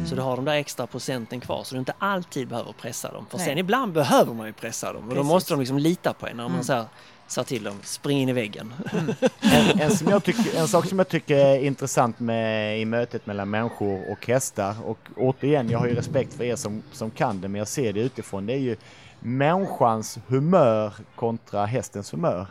Så 0.10 0.16
du 0.16 0.22
har 0.22 0.36
de 0.36 0.46
där 0.46 0.54
extra 0.54 0.88
procenten 0.88 1.40
kvar 1.40 1.64
så 1.64 1.76
du 1.76 1.80
inte 1.80 1.94
alltid 1.98 2.48
behöver 2.48 2.72
pressa 2.72 3.12
dem. 3.12 3.26
För 3.30 3.38
Nej. 3.38 3.48
sen 3.48 3.58
ibland 3.58 3.94
behöver 3.94 4.34
man 4.34 4.48
ju 4.48 4.54
pressa 4.54 4.94
dem 4.94 5.04
och 5.04 5.10
då 5.10 5.16
Precis. 5.16 5.28
måste 5.28 5.54
de 5.54 5.60
liksom 5.60 5.78
lita 5.78 6.14
på 6.14 6.28
en 6.28 6.38
när 6.38 6.50
man 6.50 6.64
så 6.64 6.74
här, 6.74 6.86
säger 7.28 7.46
till 7.46 7.64
dem, 7.64 7.80
spring 7.84 8.20
in 8.20 8.30
i 8.30 8.34
väggen. 8.34 8.74
En, 9.42 9.80
en, 9.80 9.92
som 9.98 10.08
jag 10.08 10.24
tycker, 10.24 10.60
en 10.60 10.68
sak 10.68 10.86
som 10.86 10.98
jag 10.98 11.08
tycker 11.08 11.38
är 11.38 11.60
intressant 11.60 12.20
med, 12.20 12.80
i 12.80 12.86
mötet 12.86 13.26
mellan 13.26 13.50
människor 13.50 14.12
och 14.12 14.28
hästar 14.28 14.76
och 14.86 15.00
återigen, 15.16 15.70
jag 15.70 15.80
har 15.80 15.88
ju 15.88 15.96
respekt 15.96 16.34
för 16.34 16.44
er 16.44 16.56
som, 16.56 16.84
som 16.92 17.12
kan 17.12 17.42
det 17.42 17.48
men 17.48 17.60
jag 17.60 17.68
ser 17.68 17.94
det 17.94 18.00
utifrån. 18.00 18.46
Det 18.46 18.54
är 18.54 18.58
ju 18.58 18.76
människans 19.20 20.20
humör 20.28 20.94
kontra 21.16 21.66
hästens 21.66 22.14
humör. 22.14 22.48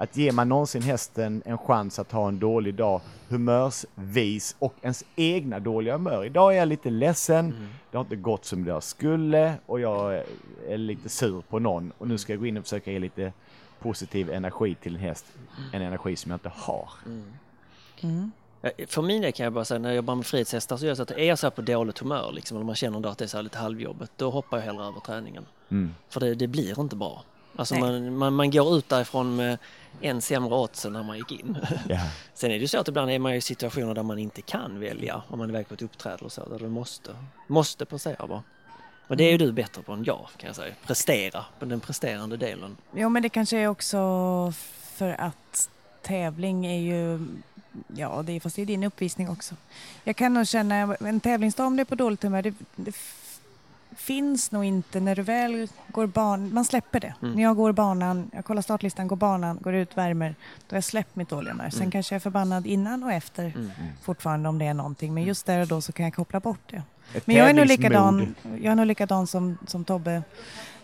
Att 0.00 0.16
ger 0.16 0.32
man 0.32 0.48
någonsin 0.48 0.82
hästen 0.82 1.42
en 1.44 1.58
chans 1.58 1.98
att 1.98 2.12
ha 2.12 2.28
en 2.28 2.38
dålig 2.38 2.74
dag 2.74 3.00
humörsvis 3.28 4.56
och 4.58 4.74
ens 4.82 5.04
egna 5.16 5.60
dåliga 5.60 5.92
humör. 5.92 6.24
Idag 6.24 6.54
är 6.54 6.58
jag 6.58 6.68
lite 6.68 6.90
ledsen, 6.90 7.68
det 7.90 7.96
har 7.96 8.04
inte 8.04 8.16
gått 8.16 8.44
som 8.44 8.64
det 8.64 8.80
skulle 8.80 9.54
och 9.66 9.80
jag 9.80 10.22
är 10.68 10.78
lite 10.78 11.08
sur 11.08 11.42
på 11.48 11.58
någon 11.58 11.92
och 11.98 12.08
nu 12.08 12.18
ska 12.18 12.32
jag 12.32 12.40
gå 12.40 12.46
in 12.46 12.56
och 12.56 12.62
försöka 12.64 12.92
ge 12.92 12.98
lite 12.98 13.32
positiv 13.80 14.30
energi 14.30 14.74
till 14.74 14.94
en 14.94 15.00
häst. 15.00 15.26
En 15.72 15.82
energi 15.82 16.16
som 16.16 16.30
jag 16.30 16.36
inte 16.36 16.52
har. 16.54 16.88
Eh, 18.62 18.86
För 18.86 19.02
min 19.02 19.22
del 19.22 19.32
kan 19.32 19.44
jag 19.44 19.52
bara 19.52 19.64
säga 19.64 19.78
när 19.78 19.88
jag 19.88 19.96
jobbar 19.96 20.14
med 20.14 20.26
frihetshästar 20.26 20.76
så 20.76 20.84
gör 20.84 20.90
jag 20.90 20.96
så 20.96 21.02
att 21.02 21.10
är 21.10 21.24
jag 21.24 21.38
så 21.38 21.46
här 21.46 21.50
på 21.50 21.62
dåligt 21.62 21.98
humör 21.98 22.32
liksom, 22.32 22.56
eller 22.56 22.66
man 22.66 22.74
känner 22.74 23.00
då 23.00 23.08
att 23.08 23.18
det 23.18 23.24
är 23.24 23.26
så 23.26 23.36
här 23.36 23.42
lite 23.42 23.58
halvjobbet, 23.58 24.10
då 24.16 24.30
hoppar 24.30 24.56
jag 24.56 24.64
hellre 24.64 24.84
över 24.84 25.00
träningen. 25.00 25.46
Mm. 25.68 25.94
För 26.08 26.20
det, 26.20 26.34
det 26.34 26.46
blir 26.46 26.80
inte 26.80 26.96
bra. 26.96 27.22
Alltså 27.58 27.74
man, 27.74 28.16
man, 28.16 28.34
man 28.34 28.50
går 28.50 28.78
ut 28.78 28.88
därifrån 28.88 29.36
med 29.36 29.58
en 30.00 30.22
sämre 30.22 30.54
odds 30.54 30.84
än 30.84 30.92
när 30.92 31.02
man 31.02 31.18
gick 31.18 31.32
in. 31.32 31.58
Ja. 31.88 32.00
Sen 32.34 32.50
är 32.50 32.54
det 32.54 32.60
ju 32.60 32.68
så 32.68 32.78
att 32.78 32.88
ibland 32.88 33.10
är 33.10 33.18
man 33.18 33.34
i 33.34 33.40
situationer 33.40 33.94
där 33.94 34.02
man 34.02 34.18
inte 34.18 34.42
kan 34.42 34.80
välja 34.80 35.22
om 35.28 35.38
man 35.38 35.48
är 35.48 35.52
iväg 35.52 35.68
på 35.68 35.74
ett 35.74 35.82
uppträde 35.82 36.16
eller 36.20 36.28
så, 36.28 36.48
där 36.48 36.58
du 36.58 36.68
måste, 36.68 37.10
måste 37.46 37.84
prestera 37.84 38.26
bara. 38.26 38.42
Och 39.06 39.16
det 39.16 39.24
är 39.24 39.30
ju 39.30 39.38
du 39.38 39.52
bättre 39.52 39.82
på 39.82 39.92
än 39.92 40.04
jag 40.04 40.26
kan 40.36 40.46
jag 40.46 40.56
säga. 40.56 40.74
Prestera, 40.86 41.44
på 41.58 41.64
den 41.64 41.80
presterande 41.80 42.36
delen. 42.36 42.76
Jo, 42.94 43.08
men 43.08 43.22
det 43.22 43.28
kanske 43.28 43.58
är 43.58 43.68
också 43.68 43.98
för 44.94 45.20
att 45.20 45.70
tävling 46.02 46.66
är 46.66 46.80
ju, 46.80 47.26
ja, 47.96 48.22
det 48.22 48.32
är, 48.32 48.40
fast 48.40 48.56
det 48.56 48.62
är 48.62 48.66
din 48.66 48.84
uppvisning 48.84 49.28
också. 49.30 49.54
Jag 50.04 50.16
kan 50.16 50.34
nog 50.34 50.48
känna, 50.48 50.96
en 51.00 51.20
tävlingsdag 51.20 51.66
om 51.66 51.76
du 51.76 51.80
är 51.80 51.84
på 51.84 51.94
dåligt 51.94 52.22
humör, 52.22 52.42
det, 52.42 52.54
det 52.76 52.94
finns 53.98 54.50
nog 54.52 54.64
inte 54.64 55.00
när 55.00 55.16
du 55.16 55.22
väl 55.22 55.68
går 55.92 56.06
ban, 56.06 56.54
man 56.54 56.64
släpper 56.64 57.00
det. 57.00 57.14
Mm. 57.22 57.34
När 57.34 57.42
jag 57.42 57.56
går 57.56 57.72
banan, 57.72 58.30
jag 58.34 58.44
kollar 58.44 58.62
startlistan, 58.62 59.08
går 59.08 59.16
banan, 59.16 59.58
går 59.62 59.74
ut, 59.74 59.96
värmer, 59.96 60.34
då 60.68 60.74
har 60.74 60.76
jag 60.76 60.84
släppt 60.84 61.16
mitt 61.16 61.28
dåliga 61.28 61.52
humör. 61.52 61.70
Sen 61.70 61.80
Mm. 61.80 61.90
kanske 61.90 62.14
jag 62.14 62.16
är 62.16 62.20
förbannad 62.20 62.66
innan 62.66 63.02
och 63.04 63.12
efter 63.12 63.44
Mm. 63.44 63.70
fortfarande 64.02 64.48
om 64.48 64.58
det 64.58 64.64
är 64.64 64.74
någonting, 64.74 65.14
men 65.14 65.22
just 65.24 65.46
där 65.46 65.60
och 65.60 65.68
då 65.68 65.80
så 65.80 65.92
kan 65.92 66.04
jag 66.04 66.14
koppla 66.14 66.40
bort 66.40 66.60
det. 66.70 66.82
Ett 67.14 67.26
Men 67.26 67.36
jag 67.36 67.50
är 67.50 67.54
nog 67.54 67.66
likadan, 67.66 68.34
jag 68.42 68.72
är 68.72 68.74
nog 68.74 68.86
likadan 68.86 69.26
som, 69.26 69.58
som 69.66 69.84
Tobbe 69.84 70.22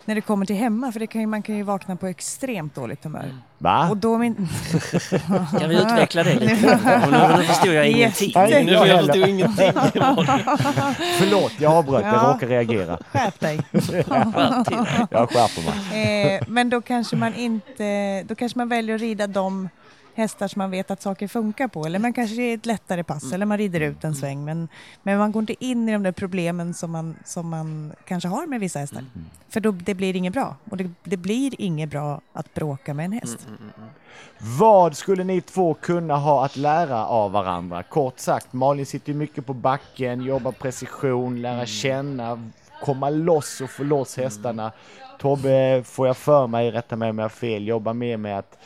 när 0.06 0.14
det 0.14 0.20
kommer 0.20 0.46
till 0.46 0.56
hemma, 0.56 0.92
för 0.92 1.00
det 1.00 1.06
kan 1.06 1.20
ju, 1.20 1.26
man 1.26 1.42
kan 1.42 1.56
ju 1.56 1.62
vakna 1.62 1.96
på 1.96 2.06
extremt 2.06 2.74
dåligt 2.74 3.04
humör. 3.04 3.38
Va? 3.58 3.88
Och 3.90 3.96
då 3.96 4.18
min... 4.18 4.34
Kan 5.60 5.68
vi 5.68 5.76
utveckla 5.82 6.22
det 6.22 6.34
lite? 6.34 6.80
Nu, 7.10 7.36
nu 7.38 7.44
förstod 7.44 7.74
jag 7.74 7.88
ingenting. 7.88 8.32
Nu 8.34 8.72
jag 8.72 8.88
jag 8.88 9.04
förstod 9.04 9.28
ingenting. 9.28 9.72
Förlåt, 11.18 11.52
jag 11.58 11.72
avbröt. 11.72 12.04
Jag 12.04 12.14
Ja. 12.14 12.32
råkar 12.34 12.46
reagera. 12.46 12.98
Skärp 13.12 13.40
dig. 13.40 13.60
Jag 15.10 15.30
skärper 15.30 15.90
mig. 15.90 16.34
Eh, 16.36 16.42
men 16.48 16.70
då 16.70 16.80
kanske 16.80 17.16
man 17.16 17.34
inte, 17.34 18.22
då 18.22 18.34
kanske 18.34 18.58
man 18.58 18.68
väljer 18.68 18.94
att 18.94 19.00
rida 19.00 19.26
de 19.26 19.68
hästar 20.14 20.48
som 20.48 20.58
man 20.58 20.70
vet 20.70 20.90
att 20.90 21.02
saker 21.02 21.28
funkar 21.28 21.68
på. 21.68 21.86
Eller 21.86 21.98
man 21.98 22.12
kanske 22.12 22.42
är 22.42 22.54
ett 22.54 22.66
lättare 22.66 23.02
pass 23.02 23.32
eller 23.32 23.46
man 23.46 23.58
rider 23.58 23.80
ut 23.80 24.04
en 24.04 24.14
sväng. 24.14 24.44
Men, 24.44 24.68
men 25.02 25.18
man 25.18 25.32
går 25.32 25.42
inte 25.42 25.64
in 25.64 25.88
i 25.88 25.92
de 25.92 26.02
där 26.02 26.12
problemen 26.12 26.74
som 26.74 26.90
man, 26.90 27.16
som 27.24 27.48
man 27.48 27.92
kanske 28.04 28.28
har 28.28 28.46
med 28.46 28.60
vissa 28.60 28.78
hästar. 28.78 29.04
För 29.48 29.60
då, 29.60 29.70
det 29.70 29.94
blir 29.94 30.16
inget 30.16 30.32
bra. 30.32 30.56
Och 30.70 30.76
det, 30.76 30.90
det 31.04 31.16
blir 31.16 31.54
inget 31.58 31.90
bra 31.90 32.20
att 32.32 32.54
bråka 32.54 32.94
med 32.94 33.04
en 33.04 33.12
häst. 33.12 33.48
Vad 34.58 34.96
skulle 34.96 35.24
ni 35.24 35.40
två 35.40 35.74
kunna 35.74 36.16
ha 36.16 36.44
att 36.44 36.56
lära 36.56 37.06
av 37.06 37.32
varandra? 37.32 37.82
Kort 37.82 38.18
sagt, 38.18 38.52
Malin 38.52 38.86
sitter 38.86 39.14
mycket 39.14 39.46
på 39.46 39.54
backen, 39.54 40.22
jobbar 40.22 40.52
precision, 40.52 41.42
lära 41.42 41.66
känna, 41.66 42.50
komma 42.82 43.10
loss 43.10 43.60
och 43.60 43.70
få 43.70 43.82
loss 43.82 44.16
hästarna. 44.16 44.72
Tobbe, 45.18 45.82
får 45.86 46.06
jag 46.06 46.16
för 46.16 46.46
mig, 46.46 46.70
rätta 46.70 46.96
mig 46.96 47.10
om 47.10 47.18
jag 47.18 47.24
har 47.24 47.28
fel, 47.28 47.68
jobbar 47.68 47.92
mer 47.92 48.16
med 48.16 48.38
att 48.38 48.58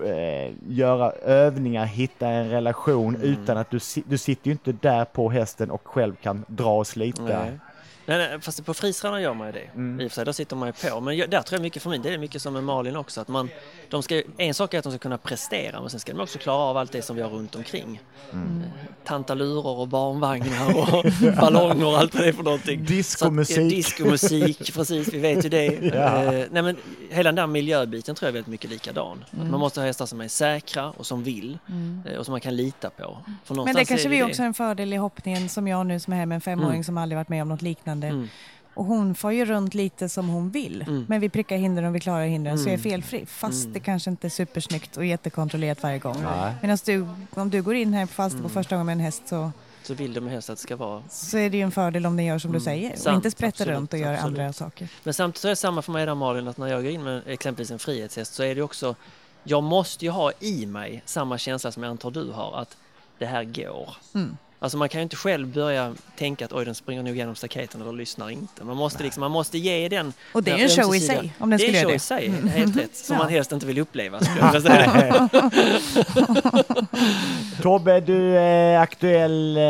eh, 0.00 0.52
göra 0.68 1.10
övningar, 1.12 1.84
hitta 1.84 2.28
en 2.28 2.50
relation 2.50 3.16
utan 3.22 3.56
att 3.58 3.70
du, 3.70 3.78
du 4.06 4.18
sitter 4.18 4.46
ju 4.46 4.52
inte 4.52 4.72
där 4.72 5.04
på 5.04 5.30
hästen 5.30 5.70
och 5.70 5.86
själv 5.88 6.14
kan 6.22 6.44
dra 6.48 6.78
och 6.78 6.86
slita. 6.86 7.22
Nej. 7.22 7.58
Nej, 8.06 8.18
nej, 8.18 8.40
fast 8.40 8.64
på 8.66 8.74
frisrarna 8.74 9.20
gör 9.20 9.34
man 9.34 9.46
ju 9.46 9.52
det. 9.52 9.68
Mm. 9.74 10.00
I 10.00 10.06
och 10.06 10.10
för 10.10 10.14
sig, 10.14 10.24
där 10.24 10.32
sitter 10.32 10.56
man 10.56 10.68
ju 10.68 10.90
på. 10.90 11.00
Men 11.00 11.16
jag, 11.16 11.30
där 11.30 11.42
tror 11.42 11.56
jag 11.58 11.62
mycket 11.62 11.82
för 11.82 11.90
mig, 11.90 11.98
det 11.98 12.14
är 12.14 12.18
mycket 12.18 12.42
som 12.42 12.52
med 12.52 12.64
Malin 12.64 12.96
också. 12.96 13.20
Att 13.20 13.28
man, 13.28 13.48
de 13.90 14.02
ska, 14.02 14.22
en 14.38 14.54
sak 14.54 14.74
är 14.74 14.78
att 14.78 14.84
de 14.84 14.92
ska 14.92 14.98
kunna 14.98 15.18
prestera, 15.18 15.80
men 15.80 15.90
sen 15.90 16.00
ska 16.00 16.12
de 16.12 16.20
också 16.20 16.38
klara 16.38 16.58
av 16.58 16.76
allt 16.76 16.92
det 16.92 17.02
som 17.02 17.16
vi 17.16 17.22
har 17.22 17.30
runt 17.30 17.54
omkring. 17.54 18.00
Mm. 18.32 18.62
Eh, 18.62 18.68
Tantalurer 19.04 19.66
och 19.66 19.88
barnvagnar 19.88 20.94
och 20.94 21.04
ballonger 21.40 21.86
och 21.86 21.98
allt 21.98 22.14
vad 22.14 22.22
det 22.22 22.28
är 22.28 22.32
för 22.32 22.42
någonting. 22.42 22.84
Diskomusik. 22.84 23.58
Att, 23.58 23.62
eh, 23.62 23.68
Diskomusik, 23.68 24.74
precis, 24.74 25.08
vi 25.08 25.18
vet 25.18 25.44
ju 25.44 25.48
det. 25.48 25.64
Ja. 25.94 26.24
Eh, 26.34 26.46
nej, 26.50 26.62
men 26.62 26.76
hela 27.10 27.28
den 27.28 27.34
där 27.34 27.46
miljöbiten 27.46 28.14
tror 28.14 28.26
jag 28.26 28.30
är 28.30 28.32
väldigt 28.32 28.50
mycket 28.50 28.70
likadan. 28.70 29.24
Att 29.30 29.50
man 29.50 29.60
måste 29.60 29.80
ha 29.80 29.86
hästar 29.86 30.06
som 30.06 30.20
är 30.20 30.28
säkra 30.28 30.90
och 30.90 31.06
som 31.06 31.22
vill 31.22 31.58
eh, 32.06 32.18
och 32.18 32.24
som 32.24 32.32
man 32.32 32.40
kan 32.40 32.56
lita 32.56 32.90
på. 32.90 33.18
För 33.44 33.54
Men 33.54 33.74
det 33.74 33.84
kanske 33.84 34.08
är 34.08 34.10
vi 34.10 34.22
också 34.22 34.42
har 34.42 34.46
en 34.46 34.54
fördel 34.54 34.92
i 34.92 34.96
hoppningen 34.96 35.48
som 35.48 35.68
jag 35.68 35.86
nu 35.86 36.00
som 36.00 36.12
är 36.12 36.16
här 36.16 36.26
med 36.26 36.34
en 36.34 36.40
femåring 36.40 36.72
Mm. 36.72 36.84
som 36.84 36.98
aldrig 36.98 37.16
varit 37.16 37.28
med 37.28 37.42
om 37.42 37.48
något 37.48 37.62
liknande. 37.62 37.91
Mm. 37.92 38.28
Och 38.74 38.84
hon 38.84 39.14
får 39.14 39.32
ju 39.32 39.44
runt 39.44 39.74
lite 39.74 40.08
som 40.08 40.28
hon 40.28 40.50
vill. 40.50 40.82
Mm. 40.82 41.04
Men 41.08 41.20
vi 41.20 41.28
prickar 41.28 41.56
hindren 41.56 41.86
och 41.88 41.94
vi 41.94 42.00
klarar 42.00 42.24
hindren 42.26 42.58
så 42.58 42.62
jag 42.68 42.72
är 42.74 42.78
Mm. 42.78 42.90
felfri. 43.02 43.26
Fast 43.26 43.62
Mm. 43.64 43.72
det 43.72 43.80
kanske 43.80 44.10
inte 44.10 44.26
är 44.26 44.30
supersnyggt 44.30 44.96
och 44.96 45.04
jättekontrollerat 45.04 45.82
varje 45.82 45.98
gång. 45.98 46.16
Medan 46.62 46.78
du, 46.84 47.06
om 47.30 47.50
du 47.50 47.62
går 47.62 47.74
in 47.74 47.92
här 47.94 48.06
på 48.06 48.12
Falsterbo 48.12 48.40
Mm. 48.44 48.50
första 48.54 48.74
gången 48.74 48.86
med 48.86 48.92
en 48.92 49.00
häst 49.00 49.22
så, 49.28 49.52
Så 49.82 49.94
vill 49.94 50.12
de 50.14 50.28
helst 50.28 50.50
att 50.50 50.56
det 50.58 50.62
ska 50.62 50.76
vara 50.76 51.02
så 51.10 51.38
är 51.38 51.50
det 51.50 51.56
ju 51.56 51.62
en 51.62 51.70
fördel 51.70 52.06
om 52.06 52.16
den 52.16 52.26
gör 52.26 52.38
som 52.38 52.52
du 52.52 52.56
Mm. 52.56 52.64
säger. 52.64 52.92
och 52.92 52.98
Sant, 52.98 53.16
inte 53.16 53.30
sprätter 53.30 53.48
absolut, 53.64 53.76
runt 53.76 53.92
och 53.92 53.98
gör 53.98 54.12
absolut. 54.14 54.38
andra 54.38 54.52
saker. 54.52 54.88
Men 55.04 55.14
samtidigt 55.14 55.44
är 55.44 55.48
det 55.48 55.56
samma 55.56 55.82
för 55.82 55.92
mig 55.92 56.06
där 56.06 56.14
Malin, 56.14 56.48
att 56.48 56.56
när 56.58 56.66
jag 56.66 56.82
går 56.82 56.92
in 56.92 57.02
med 57.02 57.22
exempelvis 57.26 57.70
en 57.70 57.78
frihetshäst 57.78 58.34
så 58.34 58.42
är 58.42 58.54
det 58.54 58.62
också, 58.62 58.94
jag 59.44 59.62
måste 59.62 60.04
ju 60.04 60.10
ha 60.10 60.32
i 60.40 60.66
mig 60.66 61.02
samma 61.06 61.38
känsla 61.38 61.72
som 61.72 61.82
jag 61.82 61.90
antar 61.90 62.10
du 62.10 62.30
har, 62.30 62.56
att 62.60 62.76
det 63.18 63.26
här 63.26 63.44
går. 63.44 63.96
Mm. 64.62 64.64
Alltså 64.64 64.78
man 64.78 64.88
kan 64.88 65.00
ju 65.00 65.02
inte 65.02 65.16
själv 65.16 65.48
börja 65.48 65.94
tänka 66.18 66.44
att 66.44 66.52
oj 66.52 66.64
den 66.64 66.74
springer 66.74 67.02
nog 67.02 67.16
genom 67.16 67.34
staketen 67.34 67.80
eller 67.82 67.92
lyssnar 67.92 68.30
inte. 68.30 68.64
Man 68.64 68.76
måste, 68.76 69.02
liksom, 69.02 69.20
man 69.20 69.30
måste 69.30 69.58
ge 69.58 69.88
den 69.88 70.12
Och 70.32 70.42
det 70.42 70.50
är 70.50 70.58
en 70.58 70.68
show 70.68 70.94
i 70.94 71.00
sig 71.00 71.32
om 71.38 71.50
den 71.50 71.58
Det 71.58 71.64
är 71.66 71.74
en 71.78 71.82
show 71.82 71.90
i 71.90 71.94
det. 71.94 71.98
sig, 71.98 72.28
helt 72.54 72.76
rätt. 72.76 72.96
Som 72.96 73.16
Ja. 73.16 73.22
man 73.22 73.32
helst 73.32 73.52
inte 73.52 73.66
vill 73.66 73.78
uppleva. 73.78 74.20
Tobbe, 77.62 78.00
du 78.00 78.38
är 78.38 78.78
aktuell 78.78 79.56
eh, 79.56 79.62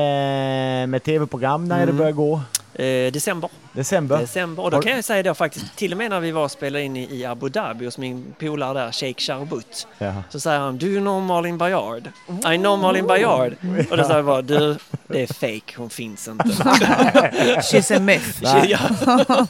med 0.86 1.02
tv-program 1.04 1.68
när 1.68 1.76
det 1.76 1.82
Mm. 1.82 1.96
börjar 1.96 2.12
gå. 2.12 2.40
Eh, 2.74 3.12
december. 3.12 3.50
December? 3.72 4.18
december. 4.18 4.62
Och 4.62 4.70
då 4.70 4.80
kan 4.82 4.92
jag 4.92 5.04
säga 5.04 5.22
då 5.22 5.34
faktiskt, 5.34 5.76
till 5.76 5.92
och 5.92 5.98
med 5.98 6.10
när 6.10 6.20
vi 6.20 6.30
var 6.30 6.44
och 6.44 6.50
spelade 6.50 6.84
in 6.84 6.96
i, 6.96 7.24
Abu 7.24 7.48
Dhabi 7.48 7.84
hos 7.84 7.98
min 7.98 8.34
polare 8.38 8.78
där, 8.84 8.92
Sheikh 8.92 9.20
Charbut. 9.20 9.86
Ja. 9.98 10.14
Så 10.30 10.40
säger 10.40 10.58
han, 10.58 10.78
do 10.78 10.86
you 10.86 11.00
know 11.00 11.22
Malin 11.22 11.58
Bayard? 11.58 12.08
I 12.54 12.58
know 12.58 12.78
Malin 12.78 13.06
Bayard. 13.06 13.56
Och 13.90 13.96
då 13.96 14.04
sa 14.04 14.16
jag 14.16 14.24
bara, 14.24 14.42
du, 14.42 14.76
det 15.06 15.22
är 15.22 15.26
fake, 15.26 15.72
hon 15.76 15.90
finns 15.90 16.28
inte. 16.28 16.44
She's 16.48 17.96
a 17.96 18.00
myth. 18.00 18.28
Nej. 18.42 18.70
ja, 18.70 18.78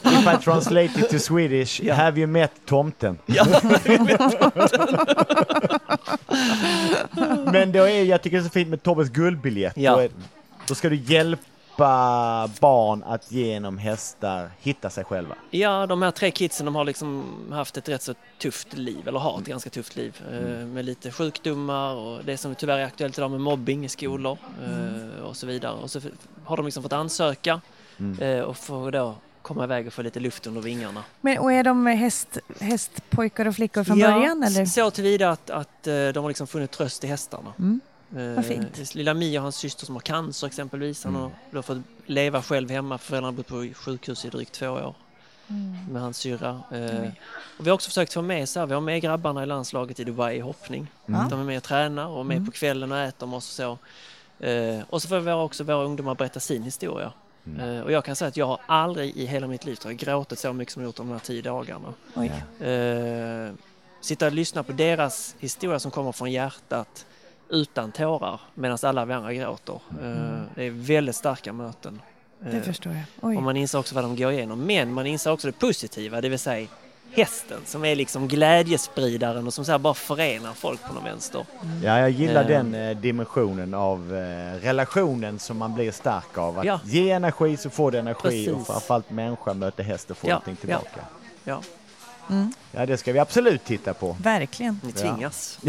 If 0.03 0.39
I 0.41 0.43
translate 0.43 0.99
it 0.99 1.09
to 1.09 1.19
Swedish, 1.19 1.81
Ja. 1.83 1.93
have 1.93 2.19
you 2.19 2.27
met 2.27 2.51
tomten? 2.65 3.17
ja. 3.25 3.45
Men 7.51 7.71
då 7.71 7.83
är, 7.83 8.03
jag 8.03 8.21
tycker 8.21 8.37
det 8.37 8.41
är 8.41 8.43
så 8.43 8.49
fint 8.49 8.69
med 8.69 8.83
Tobbes 8.83 9.09
guldbiljett. 9.09 9.73
Ja. 9.77 9.91
Då, 9.93 9.99
är, 9.99 10.09
då 10.67 10.75
ska 10.75 10.89
du 10.89 10.95
hjälpa 10.95 11.43
barn 12.59 13.03
att 13.03 13.31
genom 13.31 13.77
hästar 13.77 14.49
hitta 14.61 14.89
sig 14.89 15.03
själva. 15.03 15.35
ja, 15.51 15.85
de 15.87 16.01
här 16.01 16.11
tre 16.11 16.31
kidsen 16.31 16.65
de 16.65 16.75
har 16.75 16.85
liksom 16.85 17.23
haft 17.51 17.77
ett 17.77 17.89
rätt 17.89 18.01
så 18.01 18.13
tufft 18.39 18.73
liv, 18.73 19.07
eller 19.07 19.19
har 19.19 19.39
ett 19.39 19.45
ganska 19.45 19.69
tufft 19.69 19.95
liv. 19.95 20.21
eh, 20.31 20.65
Med 20.65 20.85
lite 20.85 21.11
sjukdomar 21.11 21.95
och 21.95 22.25
det 22.25 22.37
som 22.37 22.55
tyvärr 22.55 22.77
är 22.79 22.85
aktuellt 22.85 23.17
idag 23.17 23.31
med 23.31 23.41
mobbing 23.41 23.85
i 23.85 23.89
skolor 23.89 24.37
eh, 24.63 25.23
och 25.23 25.35
så 25.35 25.47
vidare. 25.47 25.73
Och 25.73 25.91
så 25.91 25.99
har 26.45 26.57
de 26.57 26.65
liksom 26.65 26.83
fått 26.83 26.93
ansöka 26.93 27.61
eh, 28.19 28.39
och 28.39 28.57
får 28.57 28.91
då 28.91 29.15
komma 29.41 29.63
iväg 29.63 29.87
och 29.87 29.93
få 29.93 30.01
lite 30.01 30.19
luft 30.19 30.47
under 30.47 30.61
vingarna. 30.61 31.03
Men, 31.21 31.37
och 31.39 31.51
är 31.53 31.63
de 31.63 31.85
häst, 31.87 32.37
hästpojkar 32.59 33.45
och 33.47 33.55
flickor 33.55 33.83
från 33.83 33.99
början? 33.99 34.43
Eller? 34.43 34.65
så 34.65 34.91
tillvida 34.91 35.29
att, 35.29 35.49
att 35.49 35.83
de 35.83 36.17
har 36.17 36.27
liksom 36.27 36.47
funnit 36.47 36.71
tröst 36.71 37.03
i 37.03 37.07
hästarna. 37.07 37.53
Mm. 37.59 37.81
Eh, 38.17 38.35
Vad 38.35 38.45
fint. 38.45 38.95
Lilla 38.95 39.13
Mia 39.13 39.39
har 39.41 39.45
en 39.47 39.51
syster 39.51 39.85
som 39.85 39.95
har 39.95 40.01
cancer 40.01 40.47
exempelvis. 40.47 41.03
Han 41.03 41.15
har 41.15 41.31
då 41.51 41.61
fått 41.61 41.77
leva 42.05 42.41
själv 42.41 42.69
hemma 42.69 42.97
för 42.97 43.05
föräldrarna 43.05 43.27
har 43.27 43.31
bott 43.37 43.47
på 43.47 43.67
sjukhus 43.75 44.25
i 44.25 44.29
drygt 44.29 44.51
två 44.51 44.67
år 44.69 44.95
Mm. 45.47 45.75
med 45.91 46.01
hans 46.01 46.17
syrra. 46.17 46.61
Och 47.57 47.65
vi 47.65 47.69
har 47.69 47.75
också 47.75 47.89
försökt 47.89 48.13
få 48.13 48.21
med 48.21 48.49
så 48.49 48.59
här, 48.59 48.67
vi 48.67 48.73
har 48.73 48.81
med 48.81 49.01
grabbarna 49.01 49.43
i 49.43 49.45
landslaget 49.45 49.99
i 49.99 50.03
Dubai 50.03 50.35
i 50.37 50.39
hoppning. 50.39 50.87
Mm. 51.07 51.29
De 51.29 51.39
är 51.39 51.43
med 51.43 51.57
och 51.57 51.63
tränar 51.63 52.07
och 52.07 52.25
med 52.25 52.37
Mm. 52.37 52.45
på 52.45 52.51
kvällen 52.51 52.91
och 52.91 52.97
äter 52.97 53.27
med 53.27 53.37
oss 53.37 53.59
och 53.59 53.77
så. 54.39 54.45
Eh, 54.45 54.79
och 54.89 55.01
så 55.01 55.07
får 55.07 55.19
vi 55.19 55.31
också 55.31 55.63
våra 55.63 55.83
ungdomar 55.83 56.15
berätta 56.15 56.39
sin 56.39 56.63
historia. 56.63 57.11
Mm. 57.47 57.83
Och 57.83 57.91
jag 57.91 58.05
kan 58.05 58.15
säga 58.15 58.27
att 58.29 58.37
jag 58.37 58.45
har 58.45 58.59
aldrig 58.65 59.17
i 59.17 59.25
hela 59.25 59.47
mitt 59.47 59.65
liv 59.65 59.77
jag, 59.85 59.97
gråtit 59.97 60.39
så 60.39 60.53
mycket 60.53 60.73
som 60.73 60.81
jag 60.81 60.87
gjort 60.87 60.95
de 60.95 61.09
här 61.11 61.19
tio 61.19 61.41
dagarna. 61.41 61.93
Oj. 62.15 62.67
Eh, 62.69 63.51
sitta 64.01 64.25
och 64.25 64.31
lyssna 64.33 64.63
på 64.63 64.71
deras 64.71 65.35
historia 65.39 65.79
som 65.79 65.91
kommer 65.91 66.11
från 66.11 66.31
hjärtat 66.31 67.05
utan 67.53 67.91
tårar 67.91 68.39
medan 68.53 68.77
alla 68.83 69.05
vi 69.05 69.13
andra 69.13 69.33
gråter. 69.33 69.73
Eh, 70.03 70.41
det 70.55 70.63
är 70.63 70.71
väldigt 70.71 71.15
starka 71.15 71.53
möten. 71.53 72.01
Det 72.39 72.57
Eh, 72.57 72.63
förstår 72.63 72.93
jag. 72.93 73.03
Oj. 73.21 73.37
och 73.37 73.43
man 73.43 73.57
inser 73.57 73.79
också 73.79 73.95
vad 73.95 74.03
de 74.03 74.15
går 74.15 74.31
igenom. 74.31 74.59
Men 74.65 74.93
man 74.93 75.05
inser 75.05 75.31
också 75.31 75.47
det 75.47 75.59
positiva, 75.59 76.21
det 76.21 76.29
vill 76.29 76.39
säga 76.39 76.67
hästen 77.11 77.57
som 77.65 77.85
är 77.85 77.95
liksom 77.95 78.27
glädjespridaren 78.27 79.47
och 79.47 79.53
som 79.53 79.65
så 79.65 79.71
här 79.71 79.79
bara 79.79 79.93
förenar 79.93 80.53
folk 80.53 80.83
på 80.83 80.93
någon 80.93 81.03
vänster. 81.03 81.45
Ja, 81.83 81.99
jag 81.99 82.09
gillar 82.09 82.41
Eh. 82.41 82.47
den 82.63 83.01
dimensionen 83.01 83.73
av 83.73 84.11
relationen 84.61 85.39
som 85.39 85.57
man 85.57 85.73
blir 85.73 85.91
stark 85.91 86.37
av. 86.37 86.59
Att 86.59 86.65
Ja. 86.65 86.79
ge 86.85 87.11
energi 87.11 87.57
så 87.57 87.69
får 87.69 87.91
du 87.91 87.97
energi 87.97 88.49
och 88.49 88.53
Precis. 88.55 88.67
framförallt 88.67 89.09
människa 89.09 89.53
möter 89.53 89.83
häst 89.83 90.11
och 90.11 90.17
får 90.17 90.29
Ja, 90.29 90.35
någonting 90.35 90.57
ja. 90.69 90.77
tillbaka. 90.79 91.07
Ja, 91.43 91.61
Mm. 92.29 92.53
Ja, 92.71 92.85
det 92.85 92.97
ska 92.97 93.13
vi 93.13 93.19
absolut 93.19 93.65
titta 93.65 93.93
på. 93.93 94.15
Verkligen. 94.21 94.79
ni 94.83 94.91
tvingas. 94.91 95.59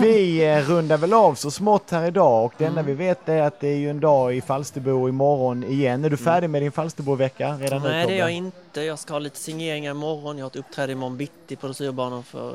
Vi 0.00 0.44
eh, 0.46 0.58
rundar 0.62 0.96
väl 0.96 1.12
av 1.12 1.34
så 1.34 1.50
smått 1.50 1.90
här 1.90 2.06
idag 2.06 2.44
och 2.44 2.52
det 2.58 2.64
enda 2.64 2.80
Mm. 2.80 2.96
vi 2.96 3.04
vet 3.06 3.28
är 3.28 3.42
att 3.42 3.60
det 3.60 3.68
är 3.68 3.76
ju 3.76 3.90
en 3.90 4.00
dag 4.00 4.34
i 4.36 4.40
Falsterbo 4.40 5.08
imorgon 5.08 5.64
igen. 5.64 6.04
Är 6.04 6.10
du 6.10 6.16
färdig 6.16 6.50
med 6.50 6.62
din 6.62 6.72
Falsterbo-vecka 6.72 7.56
redan 7.60 7.82
nu 7.82 7.88
Mm. 7.88 7.98
Nej, 7.98 8.06
det 8.06 8.12
är 8.14 8.18
jag 8.18 8.30
inte. 8.30 8.80
Jag 8.80 8.98
ska 8.98 9.12
ha 9.12 9.18
lite 9.18 9.38
signeringar 9.38 9.90
imorgon. 9.90 10.38
Jag 10.38 10.44
har 10.44 10.50
ett 10.50 10.56
uppträde 10.56 10.92
imorgon 10.92 11.16
bitti 11.16 11.56
på 11.56 11.66
dressyrbanan 11.66 12.22
för, 12.24 12.48
eh, 12.50 12.54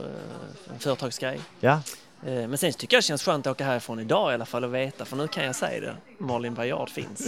för 0.65 0.73
en 0.73 0.79
företagsgrej. 0.79 1.39
Ja, 1.59 1.81
Men 2.25 2.57
sen 2.57 2.73
tycker 2.73 2.95
jag 2.95 3.01
det 3.01 3.05
känns 3.05 3.23
skönt 3.23 3.47
att 3.47 3.51
åka 3.51 3.65
härifrån 3.65 3.99
idag 3.99 4.31
i 4.31 4.33
alla 4.33 4.45
fall 4.45 4.63
och 4.63 4.75
veta, 4.75 5.05
för 5.05 5.15
nu 5.15 5.27
kan 5.27 5.45
jag 5.45 5.55
säga 5.55 5.81
det. 5.81 5.95
Malin 6.17 6.53
Baryard 6.53 6.89
finns. 6.89 7.27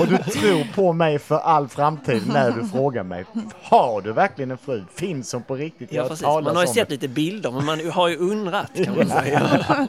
och 0.00 0.06
du 0.06 0.18
tror 0.18 0.74
på 0.74 0.92
mig 0.92 1.18
för 1.18 1.38
all 1.38 1.68
framtid 1.68 2.22
när 2.32 2.50
du 2.50 2.68
frågar 2.68 3.02
mig. 3.02 3.24
Har 3.62 4.00
du 4.00 4.12
verkligen 4.12 4.50
en 4.50 4.58
fru? 4.58 4.84
Finns 4.94 5.32
hon 5.32 5.42
på 5.42 5.54
riktigt? 5.54 5.92
Ja, 5.92 6.08
precis. 6.08 6.26
Man 6.26 6.56
har 6.56 6.62
ju 6.62 6.68
sett 6.68 6.88
det. 6.88 6.94
lite 6.94 7.08
bilder, 7.08 7.50
men 7.50 7.64
man 7.64 7.90
har 7.90 8.08
ju 8.08 8.16
undrat 8.16 8.70
kan 8.84 8.96
man 8.96 9.08
säga. 9.08 9.42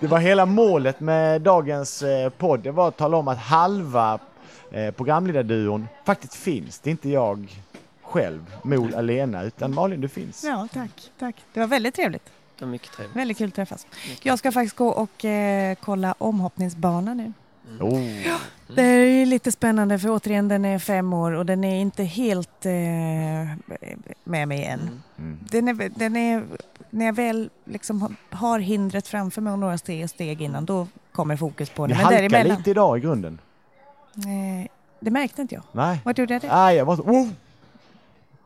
Det 0.00 0.06
var 0.06 0.18
hela 0.18 0.46
målet 0.46 1.00
med 1.00 1.42
dagens 1.42 2.02
eh, 2.02 2.30
podd. 2.30 2.60
Det 2.60 2.70
var 2.70 2.88
att 2.88 2.96
tala 2.96 3.16
om 3.16 3.28
att 3.28 3.38
halva 3.38 4.18
eh, 4.70 4.90
programledarduon 4.90 5.88
faktiskt 6.06 6.34
finns. 6.34 6.78
Det 6.78 6.90
är 6.90 6.92
inte 6.92 7.08
jag 7.08 7.62
själv, 8.08 8.54
Mol 8.62 8.94
alena, 8.94 9.42
utan 9.42 9.74
Malin 9.74 10.00
du 10.00 10.08
finns. 10.08 10.44
Ja, 10.44 10.68
tack. 10.72 11.10
tack. 11.18 11.36
Det 11.54 11.60
var 11.60 11.66
väldigt 11.66 11.94
trevligt. 11.94 12.24
Det 12.58 12.64
var 12.64 12.72
mycket 12.72 12.92
trevligt. 12.92 13.16
Väldigt 13.16 13.38
kul 13.38 13.48
att 13.48 13.54
träffas. 13.54 13.86
Jag 14.22 14.38
ska 14.38 14.52
faktiskt 14.52 14.76
gå 14.76 14.88
och 14.88 15.24
eh, 15.24 15.76
kolla 15.80 16.14
omhoppningsbanan 16.18 17.16
nu. 17.16 17.32
Oh. 17.80 18.00
Det 18.76 18.82
är 18.82 19.04
ju 19.04 19.26
lite 19.26 19.52
spännande 19.52 19.98
för 19.98 20.08
återigen 20.10 20.48
den 20.48 20.64
är 20.64 20.78
fem 20.78 21.12
år 21.12 21.32
och 21.32 21.46
den 21.46 21.64
är 21.64 21.80
inte 21.80 22.04
helt 22.04 22.66
eh, 22.66 22.72
med 24.24 24.48
mig 24.48 24.64
än. 24.64 24.80
Mm. 24.80 25.00
Mm. 25.18 25.38
Den 25.50 25.68
är, 25.68 25.90
den 25.96 26.16
är, 26.16 26.44
när 26.90 27.06
jag 27.06 27.12
väl 27.12 27.50
liksom 27.64 28.16
har- 28.30 28.58
hindret 28.58 29.08
framför 29.08 29.40
mig 29.42 29.52
och 29.52 29.58
några 29.58 29.78
steg, 29.78 30.10
steg 30.10 30.42
innan 30.42 30.64
då 30.64 30.86
kommer 31.12 31.36
fokus 31.36 31.70
på 31.70 31.86
Ni 31.86 31.92
det. 31.92 31.96
Men 31.96 32.04
halkar 32.04 32.22
däremellan, 32.22 32.56
lite 32.58 32.70
idag 32.70 32.98
i 32.98 33.00
grunden. 33.00 33.38
eh, 34.16 34.70
det 35.00 35.10
märkte 35.10 35.42
inte 35.42 35.54
jag. 35.54 35.64
Nej. 35.72 36.00
Vart 36.04 36.18
gjorde 36.18 36.34
jag 36.34 36.42
det? 36.42 36.48
Nej, 36.48 36.76
jag 36.76 36.84
var 36.84 36.96
så... 36.96 37.02
Oh. 37.02 37.28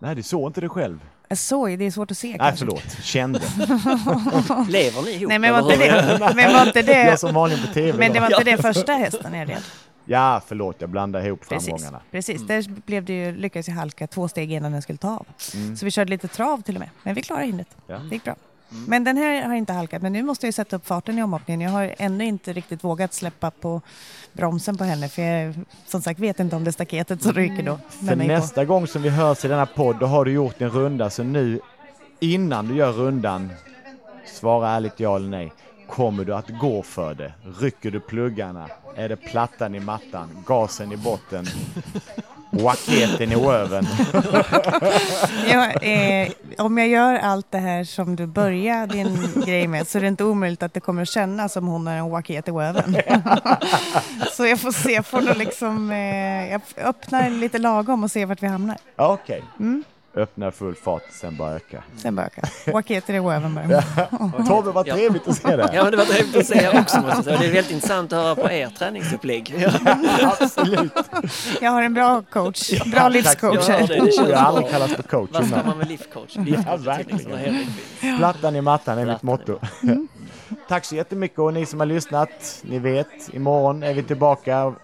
Nej, 0.03 0.15
du 0.15 0.23
såg 0.23 0.49
inte 0.51 0.61
det 0.61 0.69
själv. 0.69 1.01
Jag 1.29 1.39
såg, 1.39 1.79
det 1.79 1.85
är 1.85 1.91
svårt 1.91 2.11
att 2.11 2.19
se 2.19 2.29
Nej, 2.29 2.39
kanske. 2.39 2.59
förlåt. 2.67 2.97
Kände. 3.03 3.39
Lever 4.69 5.03
ni 5.03 5.11
ihop? 5.11 5.29
Nej, 5.29 5.39
men 5.39 5.53
var 5.53 5.61
inte 5.73 5.77
det, 5.77 6.33
men 6.37 6.53
var 6.53 6.67
inte 6.67 6.83
det, 6.83 7.05
Jag 7.05 7.19
som 7.19 7.35
Malin 7.35 7.59
på 7.67 7.73
TV. 7.75 7.99
men 7.99 8.13
det 8.13 8.19
då. 8.19 8.21
var 8.21 8.31
inte 8.41 8.45
det 8.57 8.63
första 8.63 8.93
hästen 8.93 9.35
jag 9.35 9.49
red. 9.51 9.63
Ja, 10.05 10.43
förlåt. 10.47 10.77
Jag 10.79 10.91
blandade 10.91 11.27
ihop 11.27 11.41
Precis, 11.49 11.69
framgångarna. 11.69 12.01
precis. 12.11 12.47
där 12.47 12.65
blev 12.87 13.05
det 13.05 13.13
ju, 13.13 13.37
lyckades 13.37 13.69
jag 13.69 13.75
halka 13.75 14.07
två 14.07 14.29
steg 14.29 14.53
innan 14.53 14.73
den 14.73 14.83
skulle 14.83 14.99
ta 14.99 15.09
av. 15.11 15.27
Mm. 15.55 15.77
Så 15.77 15.85
vi 15.85 15.91
körde 15.91 16.11
lite 16.11 16.29
trav 16.29 16.63
till 16.63 16.75
och 16.77 16.81
med. 16.81 16.89
Men 17.03 17.15
vi 17.15 17.23
klarade 17.23 17.47
hindret. 17.47 17.69
Ja. 17.87 17.99
Det 17.99 18.15
gick 18.15 18.25
bra. 18.25 18.35
Men 18.87 19.05
den 19.05 19.17
här 19.17 19.43
har 19.43 19.55
inte 19.55 19.73
halkat. 19.73 20.03
Men 20.03 20.13
nu 20.13 20.23
måste 20.23 20.47
jag 20.47 20.55
sätta 20.55 20.77
upp 20.77 20.87
farten 20.87 21.19
i 21.19 21.23
omhoppningen. 21.23 21.61
Jag 21.61 21.71
har 21.71 21.95
ännu 21.99 22.25
inte 22.25 22.53
riktigt 22.53 22.85
vågat 22.85 23.15
släppa 23.15 23.51
på 23.51 23.81
bromsen 24.33 24.77
på 24.77 24.85
henne. 24.85 25.09
För 25.09 25.23
jag 25.23 25.55
som 25.87 26.03
sagt 26.03 26.21
vet 26.21 26.41
inte 26.41 26.57
om 26.57 26.65
det 26.65 26.71
är 26.71 26.73
staketet 26.73 27.23
som 27.23 27.33
ryker 27.33 27.63
då. 27.63 27.79
För 27.89 28.05
med 28.05 28.19
mig 28.19 28.27
på. 28.27 28.33
nästa 28.33 28.65
gång 28.65 28.87
som 28.87 29.03
vi 29.03 29.09
hörs 29.09 29.45
i 29.45 29.49
denna 29.49 29.67
podd, 29.67 29.97
då 30.01 30.07
har 30.07 30.25
du 30.25 30.33
gjort 30.33 30.61
en 30.61 30.71
runda. 30.71 31.11
Så 31.11 31.23
nu, 31.23 31.61
innan 32.21 32.69
du 32.69 32.75
gör 32.75 32.93
rundan, 32.93 33.51
svara 34.27 34.71
ärligt 34.71 35.01
ja 35.01 35.17
eller 35.17 35.29
nej. 35.29 35.53
Kommer 35.89 36.25
du 36.25 36.35
att 36.35 36.49
gå 36.61 36.83
för 36.83 37.15
det? 37.15 37.33
Rycker 37.61 37.91
du 37.91 38.01
pluggarna? 38.01 38.69
Är 38.97 39.09
det 39.09 39.17
plattan 39.17 39.75
i 39.75 39.81
mattan? 39.81 40.29
Gasen 40.47 40.93
i 40.93 40.97
botten? 40.97 41.47
Raketen 42.53 43.33
i 43.33 43.35
röven? 43.35 43.87
Jag, 45.49 45.83
eh, 45.83 46.29
om 46.59 46.79
jag 46.79 46.89
gör 46.89 47.15
allt 47.15 47.47
det 47.51 47.59
här 47.59 47.85
som 47.85 48.17
du 48.17 48.27
börjar 48.27 48.87
din 48.87 49.43
grej 49.47 49.69
med 49.69 49.89
så 49.89 49.99
är 49.99 50.03
det 50.03 50.09
inte 50.09 50.25
omöjligt 50.25 50.63
att 50.63 50.75
det 50.75 50.81
kommer 50.81 51.05
kännas 51.05 51.53
som 51.53 51.67
hon 51.67 51.87
har 51.87 51.95
en 51.95 52.11
waket 52.11 52.49
i 52.49 52.51
röven. 52.51 52.97
så 54.33 54.47
jag 54.47 54.61
får 54.61 54.73
se, 54.73 55.03
får 55.03 55.21
nog 55.21 55.37
liksom, 55.37 55.91
eh, 55.91 56.51
jag 56.51 56.61
öppnar 56.77 57.31
lite 57.31 57.59
lagom 57.59 58.05
och 58.05 58.11
ser 58.11 58.27
vart 58.27 58.43
vi 58.43 58.47
hamnar. 58.47 58.77
Ja, 58.97 59.13
Okej. 59.23 59.43
Mm. 59.61 59.85
Öppnar 60.15 60.51
full 60.51 60.75
fart, 60.75 61.03
sen 61.11 61.37
bara 61.37 61.53
öka. 61.55 61.83
Sen 61.97 62.17
bara 62.17 62.27
öka. 62.27 62.43
Röven 63.23 63.55
bara. 63.55 63.83
Tobbe, 64.47 64.71
vad 64.71 64.87
trevligt 64.87 65.29
att 65.29 65.37
se 65.37 65.57
dig. 65.57 65.69
Ja, 65.73 65.83
men 65.83 65.91
det 65.91 65.97
var 65.97 66.05
trevligt 66.05 66.37
att 66.37 66.47
se 66.47 66.59
er 66.65 66.81
också 66.81 66.97
måste 67.01 67.15
jag 67.17 67.25
säga. 67.25 67.39
Det 67.39 67.47
är 67.47 67.53
väldigt 67.53 67.71
intressant 67.73 68.13
att 68.13 68.19
höra 68.19 68.35
på 68.35 68.51
er 68.51 68.69
träningsupplägg. 68.79 69.67
Absolut. 70.41 70.93
Jag 71.61 71.71
har 71.71 71.83
en 71.83 71.95
bra 71.95 72.23
coach, 72.31 72.71
bra 72.93 73.09
livscoach 73.09 73.69
Ja, 73.69 73.75
här. 73.75 73.87
det, 73.87 73.95
det 74.05 74.13
känns 74.13 74.29
Jag 74.31 74.39
har 74.39 74.47
aldrig 74.47 74.71
kallats 74.71 74.95
för 74.95 75.03
coach 75.03 75.31
Vad 75.33 75.47
ska 75.47 75.57
man 75.67 75.79
med 75.79 75.99
Ja, 76.67 76.77
verkligen. 76.77 77.19
liksom. 77.19 78.19
Plattan 78.19 78.57
i 78.57 78.61
mattan 78.61 78.99
är 78.99 79.07
mitt 79.07 79.23
motto. 79.23 79.59
Tack 80.69 80.85
så 80.85 80.95
jättemycket 80.95 81.39
och 81.39 81.55
ni 81.55 81.67
som 81.67 81.81
har 81.81 81.87
lyssnat, 81.87 82.61
ni 82.63 82.79
vet, 82.79 83.35
imorgon 83.35 83.83
är 83.83 83.95
vi 83.95 84.03
tillbaka. 84.03 84.75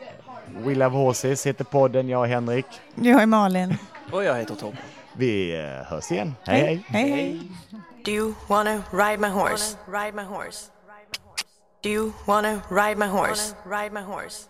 We 0.65 0.75
Love 0.75 0.97
Horses 0.97 1.47
heter 1.47 1.65
podden, 1.65 2.09
jag 2.09 2.21
och 2.21 2.27
Henrik. 2.29 2.67
Jag 2.95 3.23
är 3.23 3.27
Malin. 3.27 3.77
Och 4.13 4.25
jag 4.25 4.37
heter 4.37 4.55
Tobbe. 4.55 4.77
Vi 5.19 5.57
eh, 5.57 5.87
hörs 5.91 6.13
igen. 6.13 6.35
Hej 6.47 6.61
hej! 6.61 6.85
Hej, 6.89 7.11
hej. 7.11 7.51
Do 8.05 8.13
you 8.13 8.35
wanna 8.49 8.83
ride 8.93 9.19
my 9.19 9.29
horse? 9.29 9.77
Ride 9.89 10.13
my 10.15 10.23
horse. 10.23 10.71
Do 11.83 11.91
you 11.91 12.13
wanna 12.27 12.63
ride 12.71 12.97
my 12.97 13.07
horse? 13.07 13.55
Ride 13.67 13.91
my 13.93 14.03
horse. 14.03 14.49